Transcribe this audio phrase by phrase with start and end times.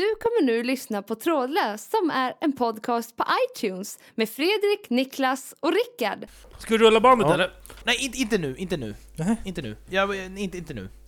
[0.00, 3.24] Du kommer nu lyssna på Trådlös som är en podcast på
[3.56, 6.26] iTunes med Fredrik, Niklas och Rickard.
[6.58, 7.34] Ska du rulla bandet Ja.
[7.34, 7.50] eller?
[7.84, 8.94] Nej, inte, inte nu, inte nu.
[9.16, 9.36] Nej.
[9.44, 9.76] Inte nu.
[9.90, 10.88] Jag, inte, inte nu.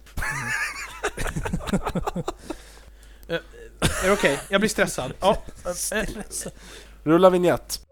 [3.29, 3.35] Eh,
[4.05, 4.41] är det okej?
[4.49, 5.13] Jag blir stressad.
[5.21, 5.43] Ja.
[5.93, 6.07] eh, eh,
[7.03, 7.87] Rulla vignett.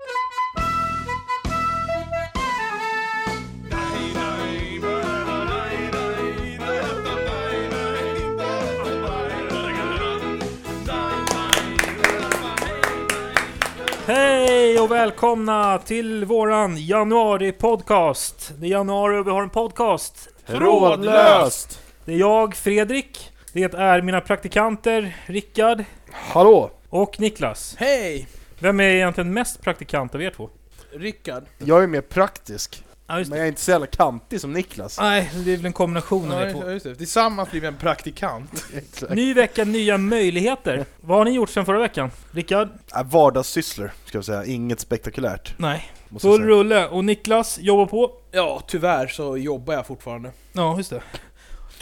[14.12, 18.52] Hej och välkomna till våran januari-podcast.
[18.59, 20.28] Det är januari och vi har en podcast.
[20.46, 21.80] Trådlöst!
[22.05, 23.33] Det är jag, Fredrik.
[23.52, 26.70] Det är mina praktikanter, Rickard Hallå!
[26.88, 27.77] och Niklas.
[27.78, 28.28] Hej!
[28.59, 30.50] Vem är egentligen mest praktikant av er två?
[30.92, 31.45] Rickard.
[31.58, 33.38] Jag är mer praktisk, Ja, just men det.
[33.41, 34.98] jag är inte så jävla kantig som Niklas.
[35.00, 36.62] Nej, det är väl en kombination av er två.
[36.64, 36.95] Ja, just det.
[36.95, 38.64] Tillsammans blir vi en praktikant.
[38.74, 39.12] Exakt.
[39.14, 40.84] Ny vecka, nya möjligheter.
[41.00, 42.10] Vad har ni gjort sen förra veckan?
[42.30, 42.69] Rickard?
[42.96, 44.44] Äh, vardagssysslor, ska jag säga.
[44.44, 45.55] Inget spektakulärt.
[45.56, 45.92] Nej.
[46.08, 46.50] Måste jag Full säga.
[46.56, 46.88] rulle.
[46.88, 48.12] Och Niklas jobbar på?
[48.31, 50.33] Ja, tyvärr så jobbar jag fortfarande.
[50.53, 51.03] Ja, just det.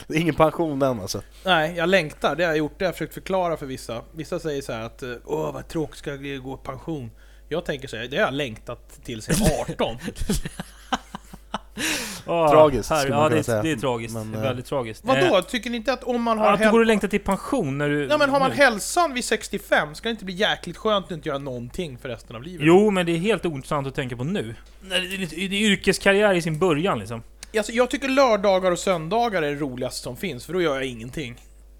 [0.07, 1.21] Det är ingen pension än alltså.
[1.45, 2.35] Nej, jag längtar.
[2.35, 2.73] Det har jag gjort.
[2.77, 4.01] Det har jag försökt förklara för vissa.
[4.11, 7.11] Vissa säger så här att eh, Åh, vad tråkigt ska jag gå i pension.
[7.49, 9.35] Jag tänker så här, det har jag längtat till sedan
[9.69, 9.97] 18.
[12.25, 13.61] Ah, Tragiskt, här, skulle Ja, man kunna det, är- säga.
[13.63, 14.13] det är tragiskt.
[14.13, 15.05] Men, det är eh, väldigt tragiskt.
[15.05, 15.41] Vadå?
[15.41, 17.77] Tycker ni inte att om man Eh, har att du går och längtar till pension
[17.77, 18.07] när du...
[18.09, 18.55] Ja men har man nu.
[18.55, 22.35] hälsan vid 65, ska det inte bli jäkligt skönt att inte göra någonting för resten
[22.35, 22.61] av livet?
[22.67, 24.55] Jo, men det är helt ointressant att tänka på nu.
[24.81, 27.23] Nej, är, det är yrkeskarriär i sin början liksom.
[27.57, 30.85] Alltså, jag tycker lördagar och söndagar är det roligaste som finns, för då gör jag
[30.85, 31.35] ingenting.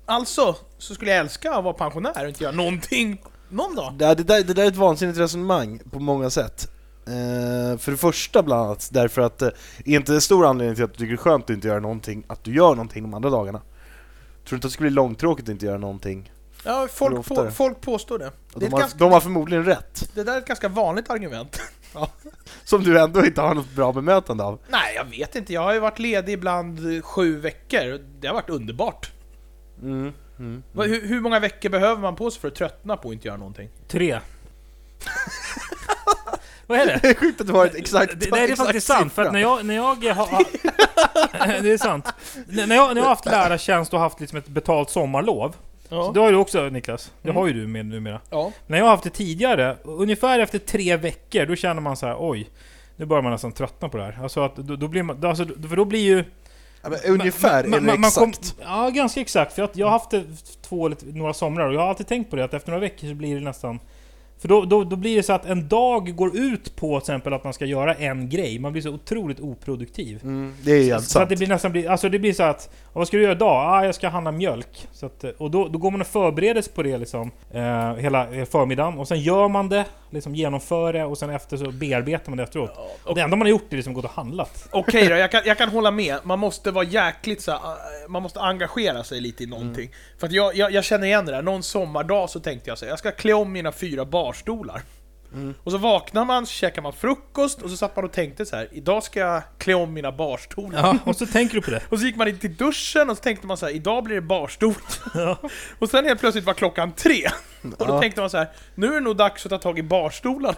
[0.06, 3.94] Alltså, så skulle jag älska att vara pensionär och inte göra någonting någon dag.
[3.94, 6.72] Det, det, där, det där är ett vansinnigt resonemang på många sätt.
[7.10, 9.48] Eh, för det första bland annat därför att eh,
[9.86, 11.80] är inte en stor anledning till att du tycker det är skönt att inte göra
[11.80, 13.60] någonting, att du gör någonting de andra dagarna.
[13.60, 13.66] Tror
[14.50, 16.32] du inte att det skulle bli långtråkigt att inte göra någonting?
[16.64, 18.32] Ja, folk, på, folk påstår det.
[18.54, 21.62] Det, de, har, ganska, de har förmodligen rätt, det där är ett ganska vanligt argument.
[22.64, 24.60] som du ändå inte har något bra bemötande av.
[24.70, 25.54] Nej, jag vet inte.
[25.54, 28.00] Jag har ju varit ledig ibland sju veckor.
[28.20, 29.12] Det har varit underbart.
[29.82, 30.64] Mm, mm.
[30.72, 33.28] Vad- Hur, hur många veckor behöver man på sig för att tröttna på att inte
[33.28, 33.70] göra någonting?
[33.88, 34.20] Tre.
[36.70, 37.00] Vad är det?
[37.02, 39.24] Det är sjukt att du har ett exakt Det, det är exakt faktiskt sant, för
[39.24, 39.84] att när jag, när jag
[40.16, 40.44] har...
[41.62, 42.06] det är sant.
[42.48, 45.56] När jag, när jag har haft lärartjänst och haft liksom ett betalt sommarlov,
[45.90, 46.12] så Ja.
[46.14, 47.38] det har ju du också Niklas, det Mm.
[47.42, 48.20] har ju du med numera.
[48.30, 48.52] ja.
[48.68, 52.16] När jag har haft det tidigare, ungefär efter tre veckor, då känner man så här:
[52.20, 52.50] oj,
[52.96, 54.18] nu börjar man nästan tröttna på det här.
[54.24, 56.24] Alltså att då, då blir man, alltså, för då blir ju...
[56.82, 58.56] Ja, men ungefär, man, eller man, man kom- exakt?
[58.64, 59.54] ja, ganska exakt.
[59.54, 60.24] För att jag har haft det
[60.62, 63.08] två eller några somrar och jag har alltid tänkt på det att efter några veckor
[63.08, 63.80] så blir det nästan...
[64.42, 67.34] För då, då, då blir det så att en dag går ut på till exempel
[67.34, 68.60] att man ska göra en grej.
[68.60, 70.20] Man blir så otroligt oproduktiv.
[70.24, 71.24] Mm, det är helt så sant.
[71.24, 73.32] att det blir nästan blir, alltså det blir så att, "Ja, vad ska du göra
[73.34, 73.74] idag?
[73.74, 74.88] Ah, jag ska handla mjölk.
[74.92, 77.94] Så att, eh, och då, då går man och förbereder sig på det liksom, eh,
[77.94, 78.98] hela eh, förmiddagen.
[78.98, 82.44] Och sen gör man det, liksom genomför det och sen efter så bearbetar man det
[82.44, 82.72] efteråt.
[83.04, 84.68] Och det enda man har gjort är liksom gått och handlat.
[84.72, 86.18] Okej då, jag kan, jag kan hålla med.
[86.24, 89.92] Man måste vara jäkligt så här, eh, man måste engagera sig lite i någonting.
[90.18, 92.86] För att jag, jag, jag känner igen det där, någon sommardag så tänkte jag så
[92.86, 94.82] här, jag ska klä om mina fyra barstolar.
[95.64, 98.56] Och så vaknar man, så käkar man frukost och så satt man och tänkte så
[98.56, 100.80] här, idag ska jag klä om mina barstolar.
[100.80, 101.82] Ja, och så tänker du på det.
[101.90, 104.16] Och så gick man in till duschen och så tänkte man så här, idag blir
[104.16, 104.74] det barstol.
[105.14, 105.38] Ja.
[105.80, 107.22] Och sen helt plötsligt var klockan tre.
[107.62, 108.02] Och då Ja.
[108.02, 110.58] tänkte man så här, nu är det nog dags att ta tag i barstolarna.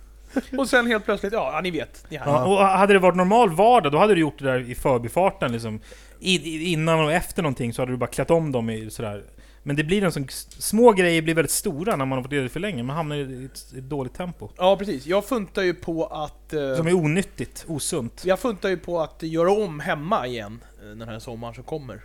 [0.58, 2.04] Och sen helt plötsligt, ja, ni vet.
[2.08, 2.16] Ni.
[2.24, 5.52] Ja, och hade det varit normal vardag, då hade du gjort det där i förbifarten
[5.52, 5.80] liksom.
[6.20, 9.24] I- innan och efter någonting så hade du bara klätt om dem i sådär.
[9.62, 10.26] Men det blir en sån...
[10.58, 12.82] Små grejer blir väldigt stora när man har varit ledig för länge.
[12.82, 14.48] Man hamnar i ett, ett dåligt tempo.
[14.56, 15.06] Ja, precis.
[15.06, 16.52] Jag funtar ju på att...
[16.52, 18.22] eh, Som är onyttigt, osunt.
[18.24, 22.00] Jag funtar ju på att göra om hemma igen eh, den här sommaren som kommer.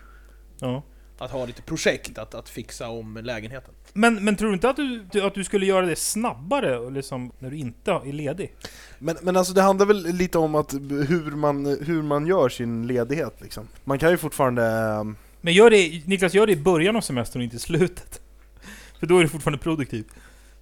[0.59, 0.83] Ja.
[1.17, 3.73] Att ha lite projekt, att, att fixa om lägenheten.
[3.93, 4.75] Men, men tror du inte att
[5.11, 8.55] du, att du skulle göra det snabbare och liksom, när du inte är ledig?
[8.99, 10.73] Men, men alltså det handlar väl lite om att
[11.07, 13.67] hur man, hur man gör sin ledighet liksom.
[13.83, 15.15] Man kan ju fortfarande...
[15.45, 18.21] Men gör det, Niklas, gör det i början av semestern och inte i slutet.
[18.99, 20.05] För då är du fortfarande produktiv.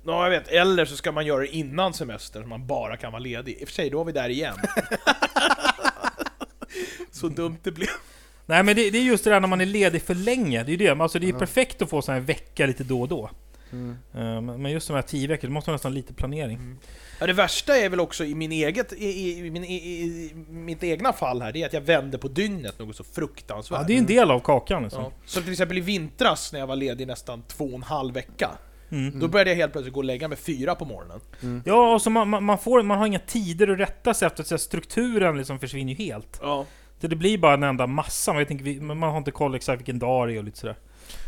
[0.06, 0.48] Ja, jag vet.
[0.48, 3.58] Eller så ska man göra det innan semestern, så man bara kan vara ledig.
[3.60, 4.56] I och för sig, då var vi där igen.
[7.12, 7.90] så dumt det blev.
[8.46, 10.70] Nej men det, det är just det där när man är ledig för länge, det
[10.70, 10.90] är ju det.
[10.90, 13.30] Alltså det är ju perfekt att få så här en vecka lite då och då.
[13.74, 13.98] Mm.
[14.14, 16.58] Eh, Men just de här tio veckor, det måste man nästan ha lite planering.
[16.58, 16.78] Mm.
[17.20, 20.32] Ja, det värsta är väl också i, min eget, i, i, i, min, i, i
[20.50, 23.80] mitt egna fall här, det är att jag vänder på dygnet något så fruktansvärt.
[23.82, 25.04] Ja, det är en del av kakan liksom.
[25.04, 25.12] Ja.
[25.26, 28.50] Som till exempel i vintras när jag var ledig nästan två och en halv vecka.
[28.92, 29.20] Mm.
[29.20, 31.20] Då började jag helt plötsligt gå och lägga mig fyra på morgonen.
[31.66, 34.44] Ja, och så man, man, man, får, man har inga tider att rätta sig efter,
[34.44, 36.40] så strukturen liksom försvinner ju helt.
[36.42, 36.66] Ja.
[37.02, 39.80] Så det blir bara en enda massa, man, vet inte, man har inte koll exakt
[39.80, 40.76] vilken dag det är och lite sådär.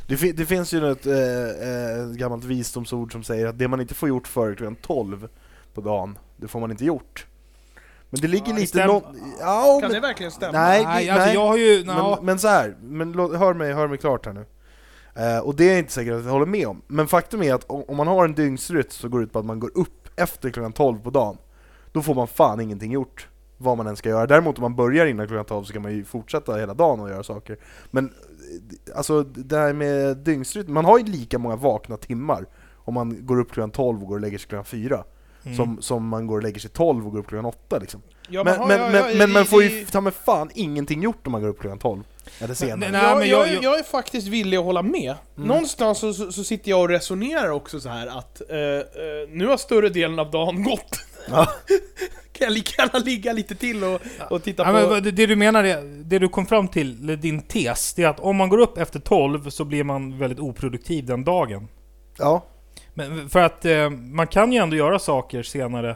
[0.08, 3.82] Det, fi- det finns ju ett, eh, eh, gammalt visdomsord som säger att det man
[3.82, 5.28] inte får gjort före klockan 12
[5.74, 7.26] på dagen, det får man inte gjort.
[8.10, 9.04] Men det ligger Ja, det lite nå-
[9.40, 10.52] ja, Kan men, det verkligen stämma?
[10.60, 11.34] Nej, Nej, det- alltså nej.
[11.36, 11.84] jag har ju...
[11.86, 14.46] men, Ja, men så här, men hör mig, hör mig klart här nu.
[15.16, 16.82] Eh, och det är inte säkert att jag håller med om.
[16.88, 19.60] Men faktum är att om, man har en dygnsrytm som går ut på att man
[19.60, 21.38] går upp efter klockan 12 på dagen,
[21.92, 23.28] då får man fan ingenting gjort.
[23.58, 24.28] Vad man än ska göra.
[24.28, 27.10] Däremot om man börjar innan klockan 12 så kan man ju fortsätta hela dagen och
[27.10, 27.58] göra saker.
[27.92, 28.14] Men
[28.96, 33.40] alltså det här med dygnsrytm, man har ju lika många vakna timmar om man går
[33.40, 35.04] upp klockan 12 och går och lägger sig klockan 4
[35.44, 35.58] mm.
[35.58, 38.02] som, som man går och lägger sig 12 och går upp klockan 8 liksom.
[38.30, 41.02] Ja, men, har- men, ja, men, ja, men man får ju ta med fan ingenting
[41.02, 42.04] gjort om man går upp klockan 12.
[42.40, 42.92] Eller senare.
[42.92, 45.16] nej, jag, men jag, jag- jag, är faktiskt villig att hålla med.
[45.38, 45.48] Mm.
[45.48, 48.82] Någonstans så, så, så sitter jag och resonerar också så här att eh, eh,
[49.30, 51.00] nu har större delen av dagen gått.
[52.38, 55.00] Kan jag lika gärna ligga lite till och, och titta Ja, på...
[55.00, 58.20] det, det du menar, är, det du kom fram till, din tes, det är att
[58.20, 61.68] om man går upp efter 12 så blir man väldigt oproduktiv den dagen.
[62.18, 62.46] Ja,
[62.94, 65.96] Men för att eh, man kan ju ändå göra saker senare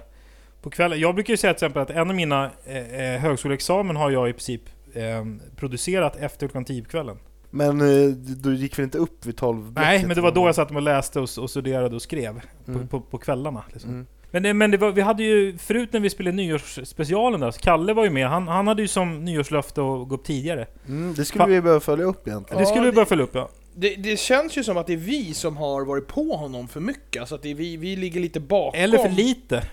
[0.61, 0.99] på kvällen.
[0.99, 4.29] Jag brukar ju säga till exempel att en av mina eh, eh, högskoleexamen har jag
[4.29, 4.61] i princip
[4.93, 5.25] eh,
[5.55, 7.17] producerat efter klockan 10 på kvällen.
[7.49, 10.55] men eh, du gick väl inte upp vid 12 Nej, men det var då jag
[10.55, 12.41] satt och läste och, och studerade och skrev.
[12.67, 12.87] Mm.
[12.87, 13.63] På, på, på kvällarna.
[13.73, 13.89] Liksom.
[13.91, 14.05] Mm.
[14.31, 17.93] Men, men det var, vi hade ju, förut när vi spelade nyårsspecialen där, så Kalle
[17.93, 18.27] var ju med.
[18.29, 20.67] Han, han hade ju som nyårslöfte att gå upp tidigare.
[20.87, 22.61] Mm, det skulle Fa- vi behöva följa upp egentligen.
[22.61, 23.49] det skulle Ja, vi börja följa upp ja.
[23.75, 26.79] Det, det känns ju som att det är vi som har varit på honom för
[26.79, 28.79] mycket, alltså att det är vi, vi ligger lite bakom.
[28.79, 29.63] Eller för lite.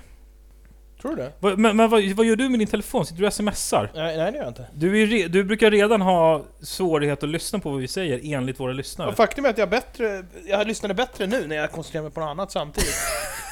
[1.02, 1.32] Tror du det?
[1.40, 3.06] Vad- Men, men vad, vad gör du med din telefon?
[3.06, 3.90] Sitter du och smsar?
[3.94, 4.66] Nej, nej det gör jag inte.
[4.74, 8.72] Du, re, du brukar redan ha svårighet att lyssna på vad vi säger enligt våra
[8.72, 9.08] lyssnare.
[9.08, 12.20] Och faktum är att jag bättre, jag lyssnade bättre nu när jag koncentrerar mig på
[12.20, 12.94] något annat samtidigt.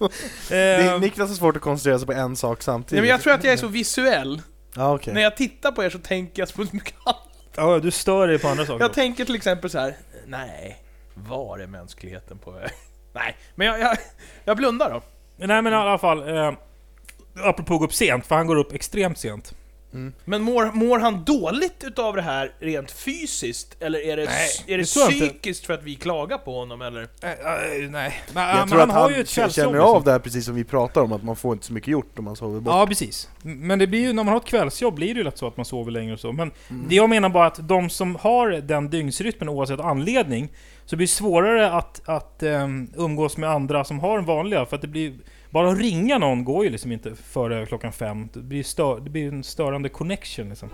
[0.48, 2.92] Det är, Eh, Niklas har svårt att koncentrera sig på en sak samtidigt.
[2.92, 4.42] Nej, men jag tror att jag är så visuell.
[4.76, 5.14] Ja, okej.
[5.14, 7.28] När jag tittar på er så tänker jag så mycket annat.
[7.56, 8.84] ja, du stör dig på andra saker.
[8.84, 9.96] Jag tänker till exempel så här.
[10.26, 10.82] nej,
[11.14, 12.70] var är mänskligheten på väg?
[13.12, 13.96] Nej, men jag, jag,
[14.44, 15.02] jag blundar då.
[15.46, 16.52] Nej men i alla fall, eh,
[17.44, 19.54] apropå gå upp sent, för han går upp extremt sent.
[20.24, 23.76] Men mår, mår han dåligt utav det här rent fysiskt?
[23.82, 27.08] Eller är det, Nej, är det det psykiskt för att vi klagar på honom eller?
[27.22, 27.36] Eh, eh,
[27.90, 28.22] nej.
[28.34, 29.96] Men, Jag tror att har han ju ett k- kvällsjobb, känner liksom.
[29.96, 32.18] av det här precis som vi pratar om, att man får inte så mycket gjort
[32.18, 32.74] om man sover bort.
[32.74, 33.28] Ja, precis.
[33.42, 35.56] Men det blir ju, när man har ett kvällsjobb blir det ju lätt så att
[35.56, 36.32] man sover längre och så.
[36.32, 36.50] Men
[36.88, 40.48] det jag menar bara att de som har den dygnsrytmen oavsett anledning,
[40.90, 44.66] så det blir svårare att, att um, umgås med andra som har den vanliga.
[44.66, 45.14] För att det blir...
[45.50, 48.28] Bara att ringa någon går ju liksom inte före klockan fem.
[48.32, 50.68] Det blir, stör, det blir en störande connection liksom.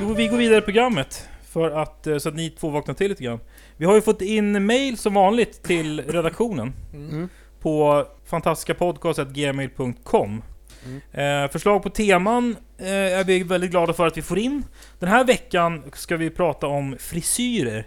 [0.00, 1.28] Jo, vi går vidare i programmet.
[1.50, 3.40] För att, eh, så att ni två vaknar till lite grann.
[3.76, 6.72] Vi har ju fått in mail som vanligt till redaktionen.
[6.92, 7.10] Mm.
[7.10, 7.28] mm.
[7.60, 10.42] På fantastiskapodcast.gmail.com
[10.84, 11.00] Mm.
[11.44, 14.64] eh, Förslag på teman eh, är vi väldigt glada för att vi får in.
[14.98, 17.86] Den här veckan ska vi prata om frisyrer.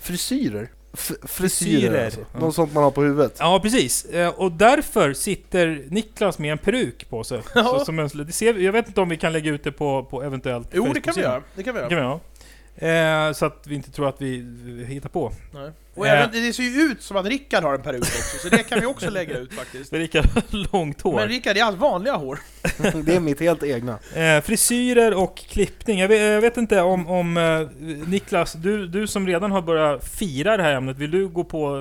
[0.00, 0.68] Frisyrer?
[0.94, 2.20] F- Frisyrer, frisyrer alltså.
[2.32, 2.38] ja.
[2.40, 3.36] Något sånt man har på huvudet.
[3.38, 4.04] Ja, precis.
[4.04, 7.40] Eh, och därför sitter Niklas med en peruk på sig.
[7.54, 7.64] Ja.
[7.64, 10.04] Så, som en, det ser, jag vet inte om vi kan lägga ut det på,
[10.04, 11.42] på eventuellt Jo, det kan vi göra.
[11.54, 11.88] Det kan vi Det göra.
[11.88, 12.20] kan vi göra.
[12.80, 14.44] Eh, så att vi inte tror att vi
[14.88, 15.32] hittar på.
[15.54, 15.70] Nej.
[15.94, 16.12] Och Eh.
[16.12, 18.80] även, det ser ju ut som att Rickard har en peruk också, så det kan
[18.80, 19.92] vi också lägga ut faktiskt.
[19.92, 21.14] Med lika långt hår.
[21.14, 22.38] Men Rickard, det är hans vanliga hår.
[23.04, 23.98] det är mitt helt egna.
[24.14, 25.98] Eh, frisyrer och klippning.
[25.98, 27.60] Jag vet, jag vet inte om, om eh,
[28.08, 31.76] Niklas, du, du som redan har börjat fira det här ämnet, vill du gå på,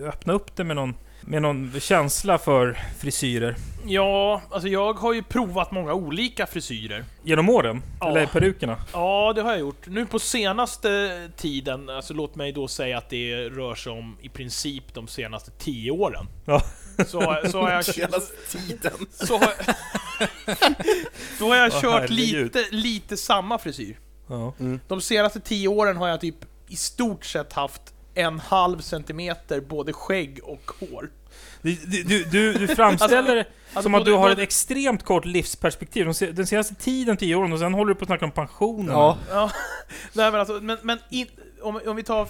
[0.00, 0.94] eh, öppna upp det med någon,
[1.30, 3.56] med någon känsla för frisyrer?
[3.86, 7.04] Ja, alltså jag har ju provat många olika frisyrer.
[7.22, 7.82] Genom åren?
[8.00, 8.08] Ja.
[8.10, 8.76] Eller perukerna?
[8.92, 9.86] Ja, det har jag gjort.
[9.86, 14.28] Nu på senaste tiden, alltså låt mig då säga att det rör sig om i
[14.28, 16.26] princip de senaste tio åren.
[16.44, 16.62] Ja.
[17.06, 17.84] Så, så har jag...
[18.48, 18.92] tiden.
[19.10, 19.52] Så har,
[21.38, 22.44] då har jag kört herregud.
[22.44, 23.98] lite, lite samma frisyr.
[24.28, 24.54] Ja.
[24.88, 26.36] De senaste tio åren har jag typ
[26.68, 27.82] i stort sett haft
[28.14, 31.10] en halv centimeter både skägg och hår.
[31.62, 36.12] Du, du, du, du framställer det Alltså som att du har ett extremt kort livsperspektiv.
[36.32, 38.92] Den senaste tiden, tio åren, och sen håller du på att snacka om pensionen.
[38.94, 39.18] Ja.
[39.30, 39.50] Ja,
[40.12, 41.26] nej men alltså, men, men in,
[41.62, 42.28] om, om vi tar...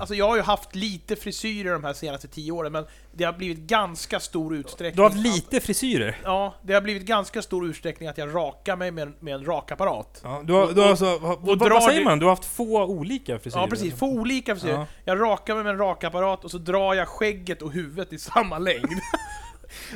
[0.00, 3.32] Alltså jag har ju haft lite frisyrer de här senaste tio åren, men det har
[3.32, 4.96] blivit ganska stor utsträckning...
[4.96, 6.16] Du har haft lite frisyrer.
[6.24, 10.20] Ja, det har blivit ganska stor utsträckning att jag rakar mig med, med en rakapparat.
[10.24, 12.18] Ja, du har, du har alltså, vad, vad drar säger det- man?
[12.18, 13.62] Du har haft få olika frisyrer?
[13.62, 14.72] Ja precis, få olika frisyrer.
[14.74, 14.86] Ja.
[15.04, 18.58] Jag rakar mig med en rakapparat och så drar jag skägget och huvudet i samma
[18.58, 18.88] längd.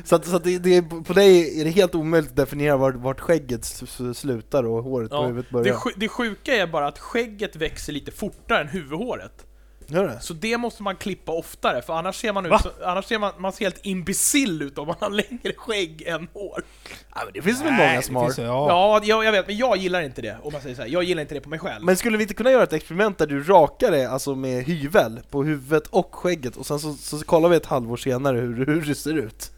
[0.04, 2.76] Så, att, så att det, det, är- på dig är det helt omöjligt att definiera
[2.76, 3.64] vart, vart skägget
[4.14, 5.74] slutar och håret på Ja, huvudet Det, börjar.
[5.74, 9.46] sju- det sjuka är bara att skägget växer lite fortare än huvudhåret.
[9.86, 10.20] Gör det?
[10.20, 12.58] Så det måste man klippa oftare, för annars ser man ut Va?
[12.58, 16.28] så, annars ser man, man ser helt imbecill ut om man har längre skägg än
[16.32, 16.62] hår.
[17.14, 18.34] Ja, men det finns väl många som har.
[18.36, 18.44] Ja.
[18.44, 20.88] Ja, jag, jag vet, men jag gillar inte det, om man säger så här.
[20.88, 21.84] Jag gillar inte det på mig själv.
[21.84, 25.20] Men skulle vi inte kunna göra ett experiment där du rakar det alltså med hyvel
[25.30, 28.80] på huvudet och skägget och sen så, så kollar vi ett halvår senare hur, hur
[28.80, 29.50] det ser ut?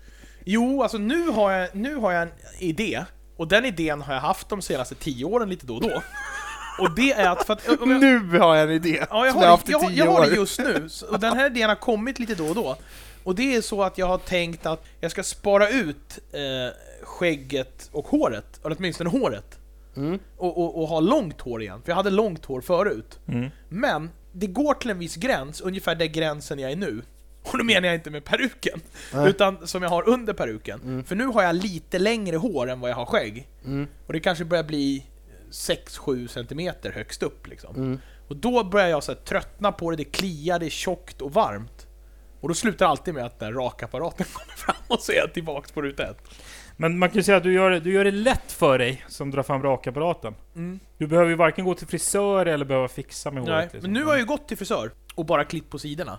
[0.45, 3.05] Jo, alltså nu har, jag, nu har jag en idé,
[3.37, 6.03] och den idén har jag haft de senaste tio åren lite då och då.
[6.79, 7.47] Och det är att...
[7.47, 10.07] För att jag, Nu har jag en idé Ja, jag har, jag haft jag, jag
[10.07, 12.77] har det just nu, och den här idén har kommit lite då och då.
[13.25, 16.41] Och det är så att jag har tänkt att jag ska spara ut eh,
[17.03, 19.59] skägget och håret, eller åtminstone håret.
[19.97, 20.19] Mm.
[20.37, 23.19] Och, och, och ha långt hår igen, för jag hade långt hår förut.
[23.29, 23.51] Mm.
[23.69, 27.03] Men det går till en viss gräns, ungefär där gränsen jag är nu.
[27.53, 28.81] Och då menar jag inte med peruken,
[29.15, 29.31] Nej.
[29.31, 30.81] utan som jag har under peruken.
[30.85, 31.05] Mm.
[31.05, 33.49] För nu har jag lite längre hår än vad jag har skägg.
[33.65, 33.87] Mm.
[34.07, 35.07] Och det kanske börjar bli
[35.51, 37.77] 6-7 centimeter högst upp liksom.
[37.77, 38.01] Mm.
[38.29, 41.33] Och då börjar jag så här, tröttna på det, det kliar, det är tjockt och
[41.33, 41.87] varmt.
[42.41, 45.73] Och då slutar alltid med att den rakapparaten kommer fram och så är jag tillbaks
[45.73, 46.19] på ruta ett.
[46.77, 49.05] Men man kan ju säga att du gör, det- du gör det lätt för dig
[49.09, 50.35] som drar fram rakapparaten.
[50.55, 50.81] Mm.
[50.99, 53.55] Du behöver ju varken gå till frisör eller behöva fixa med håret.
[53.57, 53.81] Nej, liksom.
[53.83, 56.19] men nu har jag ju gått till frisör och bara klippt på sidorna.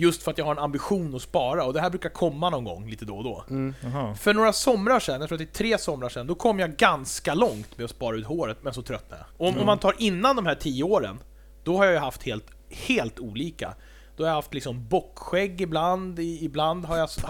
[0.00, 2.64] Just för att jag har en ambition att spara, och det här brukar komma någon
[2.64, 3.44] gång lite då och då.
[3.50, 3.74] Mm.
[4.16, 6.76] För några somrar sedan, jag tror att det är tre somrar sedan, då kom jag
[6.76, 9.48] ganska långt med att spara ut håret, men så tröttnade jag.
[9.48, 11.18] Om, om man tar innan de här tio åren,
[11.64, 13.74] då har jag ju haft helt, helt olika.
[14.16, 17.20] Då har jag haft liksom bockskägg ibland, i, ibland har jag haft...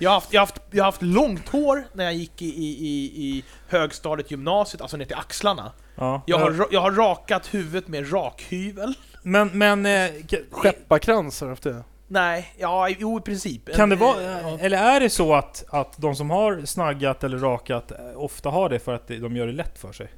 [0.00, 2.46] Jag har haft, jag har haft, jag har haft långt hår när jag gick i,
[2.46, 5.72] i, i, i högstadiet, gymnasiet, alltså ner till axlarna.
[5.96, 6.22] Ja.
[6.26, 8.94] Jag har, jag har rakat huvudet med rakhyvel.
[9.22, 9.86] Men, men...
[9.86, 10.10] eh,
[10.50, 11.84] Skepparkrans har du haft det?
[12.12, 13.74] Nej, ja, jo i princip.
[13.76, 14.16] Kan det En- vara...
[14.60, 18.68] Eller är det så att, att de som har snaggat eller rakat eh, ofta har
[18.68, 20.08] det för att de gör det lätt för sig?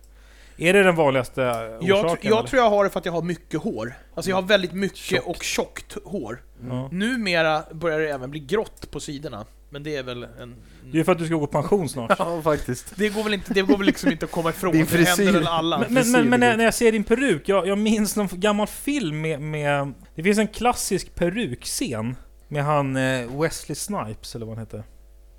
[0.56, 2.30] Är det den vanligaste eh, Jag, tr- orsaken?
[2.30, 2.48] jag eller?
[2.48, 3.94] tror jag har det för att jag har mycket hår.
[4.14, 5.26] Alltså jag har väldigt mycket Tjockt.
[5.26, 6.42] och tjockt hår.
[6.68, 6.88] Ja.
[6.92, 9.44] Numera börjar det även bli grått på sidorna.
[9.70, 10.54] Men det är väl en...
[10.92, 12.12] Det är för att du ska gå i pension snart.
[12.18, 12.92] Ja, faktiskt.
[12.96, 14.72] Det går väl, inte, det går väl liksom inte att komma ifrån.
[14.72, 15.32] Din Det händer frisyr.
[15.32, 15.78] väl alla.
[15.78, 16.56] Men, men, men, men när, frisyr.
[16.58, 19.92] när jag ser din peruk, jag, jag minns någon gammal film med, med...
[20.14, 22.16] Det finns en klassisk perukscen
[22.48, 24.84] med han eh, Wesley Snipes, eller vad han heter.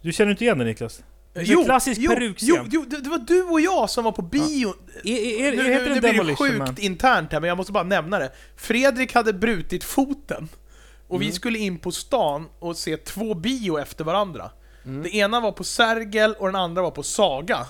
[0.01, 1.03] Du känner inte igen den Niklas?
[1.33, 2.47] En klassisk jo, perukscen.
[2.49, 4.73] jo, jo, det, det var du och jag som var på bio.
[5.03, 6.75] Är, är, är, nu, nu, nu blir det sjukt Man?
[6.79, 8.31] internt här, men jag måste bara nämna det.
[8.55, 10.47] Fredrik hade brutit foten.
[11.07, 11.27] Och Mm.
[11.27, 14.51] vi skulle in på stan och se två bio efter varandra.
[14.85, 15.03] Mm.
[15.03, 17.67] Det ena var på Sergel och den andra var på Saga.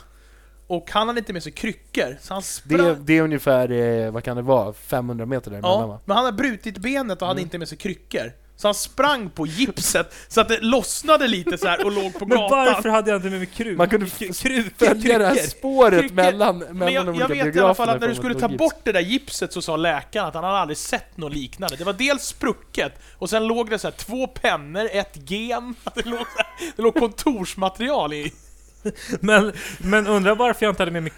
[0.68, 2.78] Och han hade inte med sig kryckor, så han sprang...
[2.86, 6.00] Det, det är ungefär, eh, vad kan det vara, 500 meter däremellan Ja, va?
[6.06, 7.46] men han hade brutit benet och hade Mm.
[7.48, 8.32] inte med sig kryckor.
[8.58, 12.26] Så han sprang på gipset så att det lossnade lite så här och låg på
[12.26, 12.66] Men gatan.
[12.66, 13.78] varför hade jag inte med mig kruk?
[13.78, 15.48] Man kunde Följa det här kryckor.
[15.50, 16.16] spåret Kryckor.
[16.16, 18.34] mellan, mellan Men jag, de jag olika vet i alla fall att när du skulle
[18.40, 18.58] ta gips.
[18.60, 21.76] bort det där gipset så sa läkaren att han hade aldrig sett något liknande.
[21.76, 26.06] Det var dels sprucket, och sen låg det så här två pennor, ett gem, det
[26.06, 28.34] låg, här, det låg kontorsmaterial i.
[29.20, 31.12] Men, men undrar varför jag inte hade med mig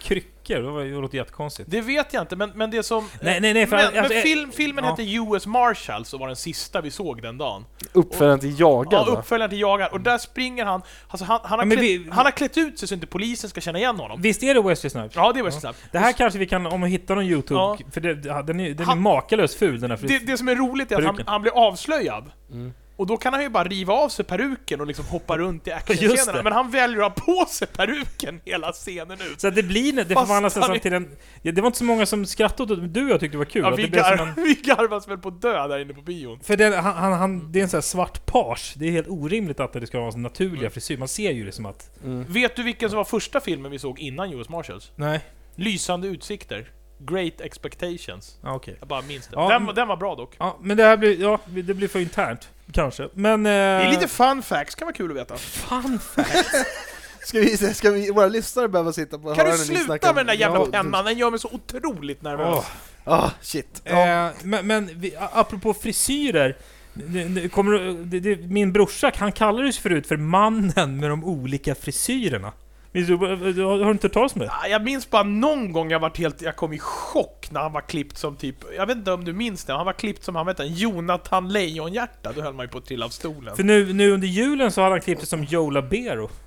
[0.48, 0.62] kryckor?
[0.62, 1.70] Det var- det låter jättekonstigt.
[1.70, 3.08] Det vet jag inte, men, men det som...
[3.22, 4.90] Nej, nej, nej, för men, alltså, men film, filmen ja.
[4.90, 7.64] hette US Marshals och var den sista vi såg den dagen.
[7.92, 9.18] Uppföljaren till Jagad Ja, va?
[9.20, 12.32] uppföljaren till Jagad, och där springer han, alltså han, han, har, klätt, vi- han har
[12.32, 14.22] klätt ut sig så inte polisen ska känna igen honom.
[14.22, 15.12] Visst är det Wesley Snipes?
[15.16, 15.78] Ja, det var så snabbt.
[15.92, 17.78] Det här kanske vi kan, om vi hittar någon YouTube, Ja.
[17.90, 20.54] för det, den är, den är Han- makalöst ful den här Det, det som är
[20.54, 22.30] roligt är att han, han blir avslöjad.
[22.52, 22.72] Mm.
[22.98, 25.72] Och då kan han ju bara riva av sig peruken och liksom hoppa runt i
[25.72, 26.42] actionscenerna.
[26.42, 29.40] Men han väljer att ha på sig peruken hela scenen ut.
[29.40, 31.16] Så att det blir, det Fast förvandlas nästan är- till en...
[31.42, 33.34] Ja, det var inte så många som skrattade åt det, men du och jag tyckte
[33.34, 33.62] det var kul.
[33.62, 36.40] Ja, vi, det gar som en, vi garvas väl på dö där inne på bion.
[36.42, 38.74] för det, han, han, han, det är en sån här svart page.
[38.76, 40.70] Det är helt orimligt att det ska vara en naturliga Mm.
[40.70, 40.96] frisyr.
[40.96, 41.90] Man ser ju det som att...
[42.04, 42.24] Mm.
[42.28, 44.92] Vet du vilken som var första filmen vi såg innan US Marshals?
[44.96, 45.20] Nej.
[45.54, 46.70] Lysande utsikter.
[47.00, 48.38] Great expectations.
[48.42, 48.76] Okej.
[48.78, 49.32] Jag bara minns det.
[49.36, 50.34] Ja, den, men- den var bra dock.
[50.38, 51.20] Ja, men det här blir...
[51.20, 52.48] Ja, det blir för internt.
[52.72, 53.08] Kanske.
[53.14, 53.46] Men...
[53.46, 55.36] Eh, Det är lite fun facts, kan vara kul att veta.
[55.36, 56.00] Fan
[57.24, 60.34] Ska vi, ska vi, våra lyssnare behöva sitta på Kan du sluta med den där
[60.34, 61.04] jävla Ja, pennan?
[61.04, 62.64] Den gör mig så otroligt nervös.
[63.04, 63.82] Ah, shit.
[63.84, 66.56] Eh, men men vi, apropå frisyrer.
[66.94, 71.24] Det, det, kommer, du- det, det, min brorsa, han kallades förut för mannen med de
[71.24, 72.52] olika frisyrerna.
[72.92, 73.16] Minns du,
[73.52, 74.46] du, har har du inte hört talas om det?
[74.46, 77.72] Ja, Jag minns bara någon gång jag varit helt, jag kom i chock när han
[77.72, 80.36] var klippt som typ, jag vet inte om du minns det, han var klippt som,
[80.36, 83.56] han vet inte, Jonathan Lejonhjärta, då höll man ju på att trilla av stolen.
[83.56, 86.28] För nu, nu under julen så hade han klippt sig som Joe Labero.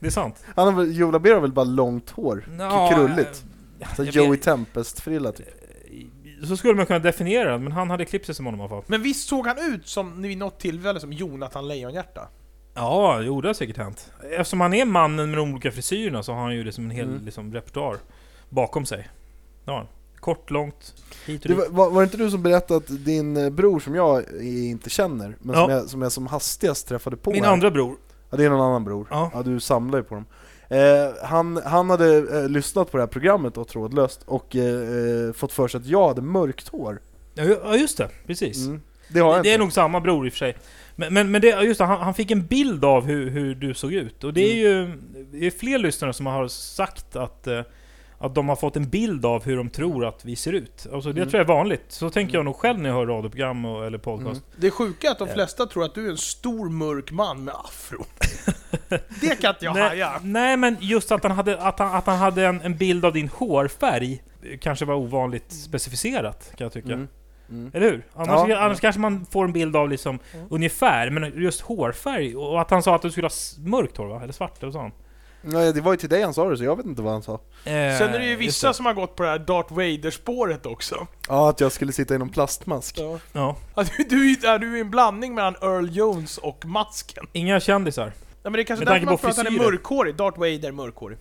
[0.00, 0.44] Det är sant.
[0.56, 2.44] Han har väl, Joe Labero har väl bara långt hår?
[2.58, 3.44] Ja, krulligt.
[3.80, 5.46] eh, Så Joey Tempest-frilla typ.
[6.48, 8.68] Så skulle man kunna definiera den, men han hade klippt sig som honom i alla
[8.70, 8.82] fall.
[8.86, 12.28] Men visst såg han ut som, vid något tillfälle, som Jonathan Lejonhjärta?
[12.80, 14.12] Ja, jo det har säkert hänt.
[14.30, 16.90] Eftersom han är mannen med de olika frisyrerna så har han ju det som en
[16.90, 17.24] hel Mm.
[17.24, 17.96] liksom, repertoar
[18.48, 19.08] bakom sig.
[19.64, 19.86] Ja.
[20.20, 20.94] kort, långt,
[21.26, 21.58] hit och dit.
[21.58, 24.90] var, var, var det inte du som berättade att din eh, bror som jag inte
[24.90, 25.64] känner, men Ja.
[25.66, 27.52] som, jag, som jag som hastigast träffade på Min här.
[27.52, 27.96] andra bror.
[28.30, 29.06] Ja, det är någon annan bror.
[29.10, 29.30] Ja.
[29.34, 30.24] Ja, du samlar ju på dem.
[30.68, 35.32] Eh, han, han hade eh, lyssnat på det här programmet då, trådlöst och eh, eh,
[35.32, 37.00] fått för sig att jag hade mörkt hår.
[37.34, 38.66] Ja just det, precis.
[38.66, 38.80] Mm.
[39.12, 39.64] Det har jag Det är inte.
[39.64, 40.56] nog samma bror i och för sig.
[40.96, 43.74] Men, men, men det, just det, han, han fick en bild av hur, hur du
[43.74, 44.24] såg ut.
[44.24, 44.96] Och det är ju
[45.32, 47.60] det är fler lyssnare som har sagt att, eh,
[48.18, 50.86] att de har fått en bild av hur de tror att vi ser ut.
[50.92, 51.30] Alltså det Mm.
[51.30, 51.84] tror jag är vanligt.
[51.88, 54.42] Så tänker jag nog själv när jag hör radioprogram och, eller podcast.
[54.56, 57.54] Det sjuka är att de flesta tror att du är en stor mörk man med
[57.54, 58.04] afro.
[59.20, 60.12] det kan inte jag haja.
[60.22, 63.12] nej men just att han hade, att han, att han hade en, en bild av
[63.12, 66.92] din hårfärg eh, kanske var ovanligt specificerat kan jag tycka.
[66.92, 67.08] Mm.
[67.50, 67.70] Mm.
[67.74, 68.06] Eller hur?
[68.14, 68.58] Annars, Ja.
[68.58, 70.18] annars kanske man får en bild av liksom
[70.50, 72.36] ungefär, men just hårfärg.
[72.36, 73.32] Och att han sa att du skulle ha
[73.70, 74.20] mörkt hår va?
[74.22, 74.92] Eller svart, eller sa han?
[75.42, 77.22] Nej, det var ju till dig han sa det, så jag vet inte vad han
[77.22, 77.32] sa.
[77.32, 77.74] Eh, Sen
[78.14, 78.74] är det ju vissa det.
[78.74, 81.06] som har gått på det här Darth Vader-spåret också.
[81.28, 82.98] Ja, att jag skulle sitta i någon plastmask.
[82.98, 83.18] Ja.
[83.32, 83.56] Ja.
[83.74, 87.26] Att du, du, är- du är en blandning mellan Earl Jones och masken.
[87.32, 88.04] Inga kändisar.
[88.04, 90.16] Nej, men det är kanske därför man tror att han är mörkhårig.
[90.16, 91.18] Darth Vader mörkhårig.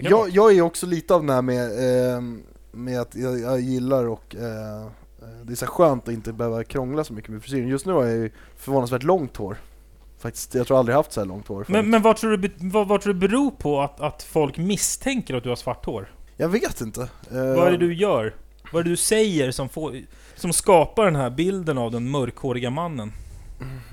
[0.00, 1.64] Jag, jag är också lite av den här med,
[2.14, 2.20] eh,
[2.72, 4.86] med att jag, jag gillar och eh,
[5.44, 7.68] det är så skönt att inte behöva krångla så mycket med frisyren.
[7.68, 9.56] Just nu har jag ju förvånansvärt långt hår.
[10.18, 11.68] Faktiskt, jag tror aldrig haft så här långt hår förut.
[11.68, 15.34] Men, men vad, tror du, vad, vad tror du beror på att, att folk misstänker
[15.34, 16.12] att du har svart hår?
[16.36, 17.00] Jag vet inte.
[17.02, 18.34] Eh, Vad är det du gör?
[18.72, 19.96] Vad är det du säger som, får,
[20.36, 23.12] som skapar den här bilden av den mörkhåriga mannen?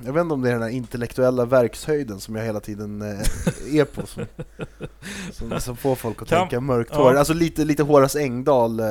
[0.05, 3.77] Jag vet inte om det är den här intellektuella verkshöjden som jag hela tiden eh,
[3.79, 4.25] är på som,
[5.31, 6.97] som, som får folk att Kan- tänka mörkt ja.
[7.03, 7.15] hår.
[7.15, 8.85] Alltså lite, lite Horace Engdahl eh,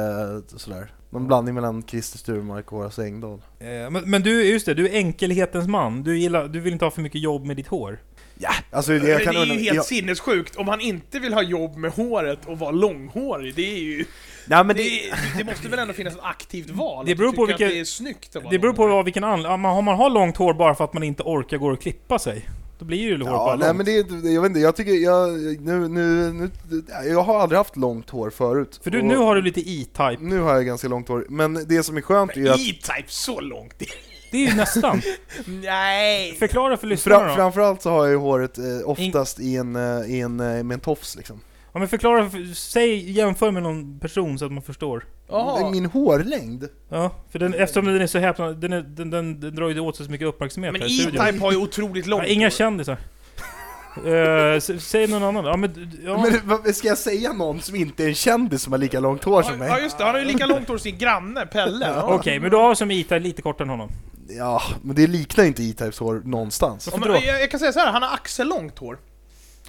[0.56, 0.90] sådär.
[1.11, 3.42] Någon blandning mellan Christer Sturmark och Horace Engdahl.
[3.59, 6.02] Eh, men, men du, just det, du är enkelhetens man.
[6.02, 7.99] Du, gillar, du vill inte ha för mycket jobb med ditt hår.
[8.38, 10.56] Ja, alltså det, Det, jag kan är ju helt jag, sinnessjukt.
[10.56, 14.04] Om han inte vill ha jobb med håret och vara långhårig, det är ju...
[14.46, 17.06] Nej men Det, det, är- det måste väl ändå finnas ett aktivt val?
[17.06, 19.52] Det beror på Att det är snyggt att vara Det beror på vilken anledning.
[19.52, 22.48] Om man har långt hår bara för att man inte orkar gå och klippa sig.
[22.78, 23.76] Då blir ju håret bara ja, nej långt.
[23.76, 26.50] men det, jag vet inte, jag tycker, jag, nu, nu, nu,
[27.11, 28.80] jag har aldrig haft långt hår förut.
[28.82, 30.16] För du, nu har du lite E-Type.
[30.20, 33.04] nu har jag ganska långt hår, men det som är skönt är ju att E-Type
[33.09, 33.74] så långt?
[34.32, 35.00] Det är ju nästan.
[35.46, 36.32] Nej!
[36.38, 37.35] Förklara för lyssnarna Fra, då.
[37.35, 40.72] framförallt så har jag ju håret eh, oftast i en, eh, i en, eh, med
[40.74, 41.40] en tofs liksom.
[41.76, 45.04] Ja, men förklara, för, säg, jämför med någon person så att man förstår.
[45.28, 45.70] Jaha.
[45.70, 46.64] Min hårlängd?
[46.88, 49.80] Ja, för den, eftersom den är så häpna, den, är, den, den, den drar ju
[49.80, 51.26] åt sig så mycket uppmärksamhet Men här i studion.
[51.26, 52.50] E-Type har ju otroligt långt Ja, inga hår.
[52.50, 52.98] kändisar.
[54.06, 56.22] Uh, säg någon annan Ja men, ja.
[56.22, 59.24] Men vad, ska jag säga någon som inte är en kändis som har lika långt
[59.24, 59.82] hår som Ja mig?
[59.82, 61.86] just det, han har ju lika långt hår som sin granne, Pelle.
[61.86, 62.14] Ja.
[62.14, 63.90] Okej, men du har som Ita lite kortare än honom.
[64.28, 66.88] Ja, men det liknar inte E-Types hår någonstans.
[66.92, 68.98] Ja, men jag, jag kan säga så här, han har axellångt hår.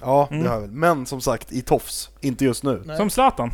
[0.00, 0.42] Ja, Mm.
[0.42, 0.70] det har jag väl.
[0.70, 2.10] Men som sagt, i tofs.
[2.20, 2.82] Inte just nu.
[2.86, 2.96] Nej.
[2.96, 3.50] Som Zlatan.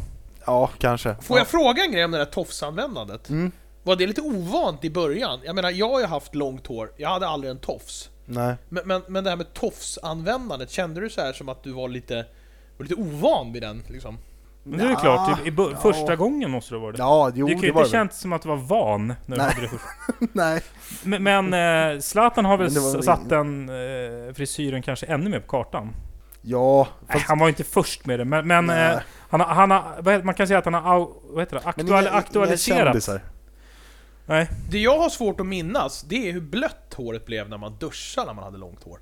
[0.47, 1.17] Ja, kanske.
[1.23, 3.29] Får jag fråga en grej om det där tofsanvändandet?
[3.29, 3.53] Mm.
[3.83, 5.41] Var det lite ovant i början?
[5.45, 8.11] Jag menar, jag har ju haft långt hår, jag hade aldrig en tofs.
[8.27, 8.55] Nej.
[8.69, 11.89] Men, men, men det här med tofsanvändandet, kände du så här som att du var
[11.89, 12.15] lite,
[12.79, 14.19] var lite ovan vid den liksom?
[14.63, 15.77] Men det är ju Nja, klart, i, i bör- ja.
[15.81, 16.99] första gången måste det vara det.
[16.99, 18.11] Ja, jo, du kan det ju var inte det väl.
[18.13, 19.47] som att du var van när du Nej.
[19.47, 19.85] hade det först.
[20.33, 20.63] Nej.
[21.03, 21.55] Men, men
[21.95, 25.41] eh, Zlatan har väl Men det var- s- satt den eh, frisyren kanske ännu mer
[25.41, 25.95] på kartan?
[26.47, 27.29] Ja, Nej, fast...
[27.29, 28.93] han var inte först med det, men, men Nej.
[28.95, 28.99] eh,
[29.31, 31.89] han, han har, vad heter, man kan säga att han har, vad heter det, aktual,
[31.89, 32.79] inga- inga aktualiserat.
[32.79, 33.21] kändisar.
[34.27, 34.49] Nej.
[34.71, 38.27] Det jag har svårt att minnas, det är hur blött håret blev när man duschade
[38.27, 38.99] när man hade långt hår.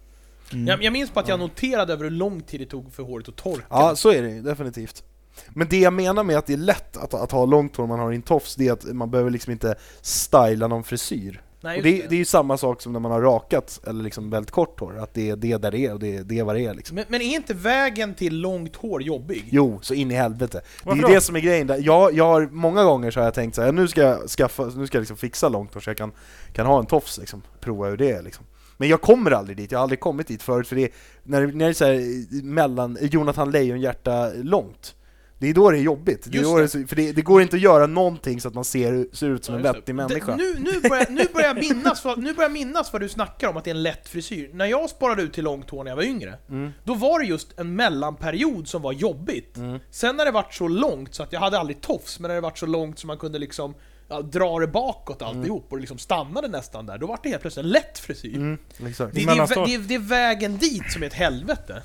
[0.52, 0.66] Mm.
[0.66, 3.28] Jag, jag minns på att jag noterade över hur lång tid det tog för håret
[3.28, 3.64] att torka.
[3.70, 5.02] Ja, så är det definitivt.
[5.48, 7.88] Men det jag menar med att det är lätt att, att ha långt hår om
[7.88, 11.42] man har en tofs, det är att man behöver liksom inte styla någon frisyr.
[11.62, 14.30] Nej, just det, det är ju samma sak som när man har rakat, eller liksom
[14.30, 16.44] väldigt kort hår, att det är det där det är och det är, det är
[16.44, 16.94] vad det är liksom.
[16.94, 19.48] Men, men är inte vägen till långt hår jobbig?
[19.50, 20.60] Jo, så in i helvete.
[20.64, 21.08] Det är Varför ju då?
[21.08, 21.78] det som är grejen där.
[21.82, 24.64] Jag, jag har, många gånger så har jag tänkt så här, nu ska jag skaffa,
[24.64, 26.12] nu ska jag liksom fixa långt hår så jag kan,
[26.52, 28.44] kan ha en tofs liksom, prova hur det är liksom.
[28.76, 30.90] Men jag kommer aldrig dit, jag har aldrig kommit dit förut för det är,
[31.22, 34.94] när, när det är så här, mellan Jonathan Lejonhjärta långt,
[35.42, 36.26] det är då det är jobbigt.
[36.32, 36.72] Det är då det.
[36.72, 36.78] det.
[36.78, 39.44] är för det, det går inte att göra någonting så att man ser, ser ut
[39.44, 40.36] som Ja, en vettig människa.
[40.36, 43.48] Nu, nu, börjar, nu, börjar jag minnas vad, nu börjar jag minnas vad du snackar
[43.48, 44.50] om, att det är en lätt frisyr.
[44.52, 46.72] När jag sparade ut till långt hår när jag var yngre, Mm.
[46.84, 49.56] då var det just en mellanperiod som var jobbigt.
[49.56, 49.78] Mm.
[49.90, 52.40] Sen när det vart så långt så att jag hade aldrig tofs, men när det
[52.40, 53.74] vart så långt så man kunde liksom
[54.08, 57.42] ja, dra det bakåt alltihop och det liksom stannade nästan där, då vart det helt
[57.42, 58.36] plötsligt en lätt frisyr.
[58.36, 59.14] Mm, exakt.
[59.14, 61.82] Det, det, är, det, är, det är vägen dit som är ett helvete.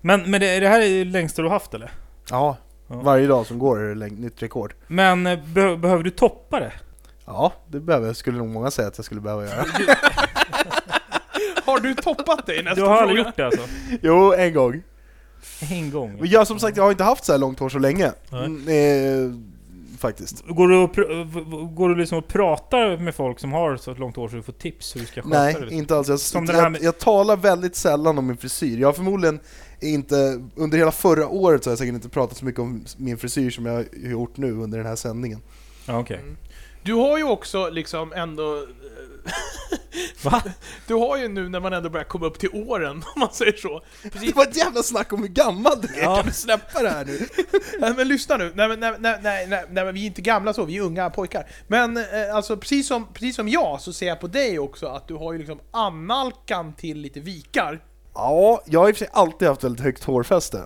[0.00, 1.90] Men, men det, det här är det längsta du har haft eller?
[2.30, 2.56] Ja,
[2.88, 2.96] Ja.
[2.96, 4.74] varje dag som går är det nytt rekord.
[4.86, 6.72] Men eh, be, behöver du toppa det?
[7.24, 9.64] Ja, det behöver, skulle nog många säga att jag skulle behöva göra.
[11.64, 13.62] Har du toppat dig nästa Du har aldrig gjort det alltså?
[14.02, 14.82] jo, en gång.
[15.70, 16.16] En gång?
[16.20, 18.12] Men jag som sagt, jag har inte haft så här långt hår så länge.
[18.30, 18.44] Nej.
[18.44, 19.38] Mm, eh,
[19.98, 20.44] faktiskt.
[20.46, 24.28] Går du, och går du liksom och pratar med folk som har så långt hår
[24.28, 25.60] så du får tips hur du ska sköta Nej, det?
[25.60, 25.78] Liksom?
[25.78, 26.08] inte alls.
[26.08, 28.78] Jag, Som jag, med- jag talar väldigt sällan om min frisyr.
[28.80, 29.40] Jag har förmodligen
[29.80, 33.18] inte, under hela förra året så har jag säkert inte pratat så mycket om min
[33.18, 35.40] frisyr som jag har gjort nu under den här sändningen.
[35.86, 36.20] Ja, okej.
[36.82, 38.66] Du har ju också liksom ändå...
[40.24, 40.42] Va?
[40.86, 43.52] Du har ju nu när man ändå börjar komma upp till åren, om man säger
[43.56, 43.82] så.
[44.02, 44.28] Precis.
[44.28, 46.16] Det var ett jävla snack om hur gammal du är, Ja.
[46.16, 47.26] kan du släppa det här nu?
[47.80, 50.20] Nej men lyssna nu, nej, men- nej, nej, nej, nej, nej men vi är inte
[50.22, 51.46] gamla så, vi är unga pojkar.
[51.66, 55.08] Men eh, alltså precis som, precis som jag så ser jag på dig också att
[55.08, 57.80] du har ju liksom analkan till lite vikar.
[58.14, 60.64] Ja, jag har i och för sig alltid haft väldigt högt hårfäste.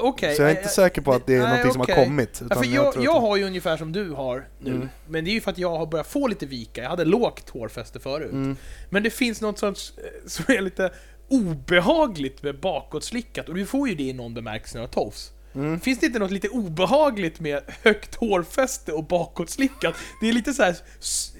[0.00, 0.36] Okej.
[0.36, 1.94] Så jag är inte eh, säker på att det är nej, någonting som okej.
[1.94, 2.42] har kommit.
[2.50, 4.88] Ja, för jag, jag att- har ju ungefär som du har nu, Mm.
[5.08, 7.50] men det är ju för att jag har börjat få lite vika, jag hade lågt
[7.50, 8.32] hårfäste förut.
[8.32, 8.56] Mm.
[8.90, 10.90] Men det finns något sorts, eh, som är lite
[11.28, 15.32] obehagligt med bakåtslickat, och du får ju det i någon bemärkelse när du har tofs.
[15.54, 15.80] Mm.
[15.80, 19.94] Finns det inte något lite obehagligt med högt hårfäste och bakåtslickat?
[20.20, 20.76] Det är lite så här,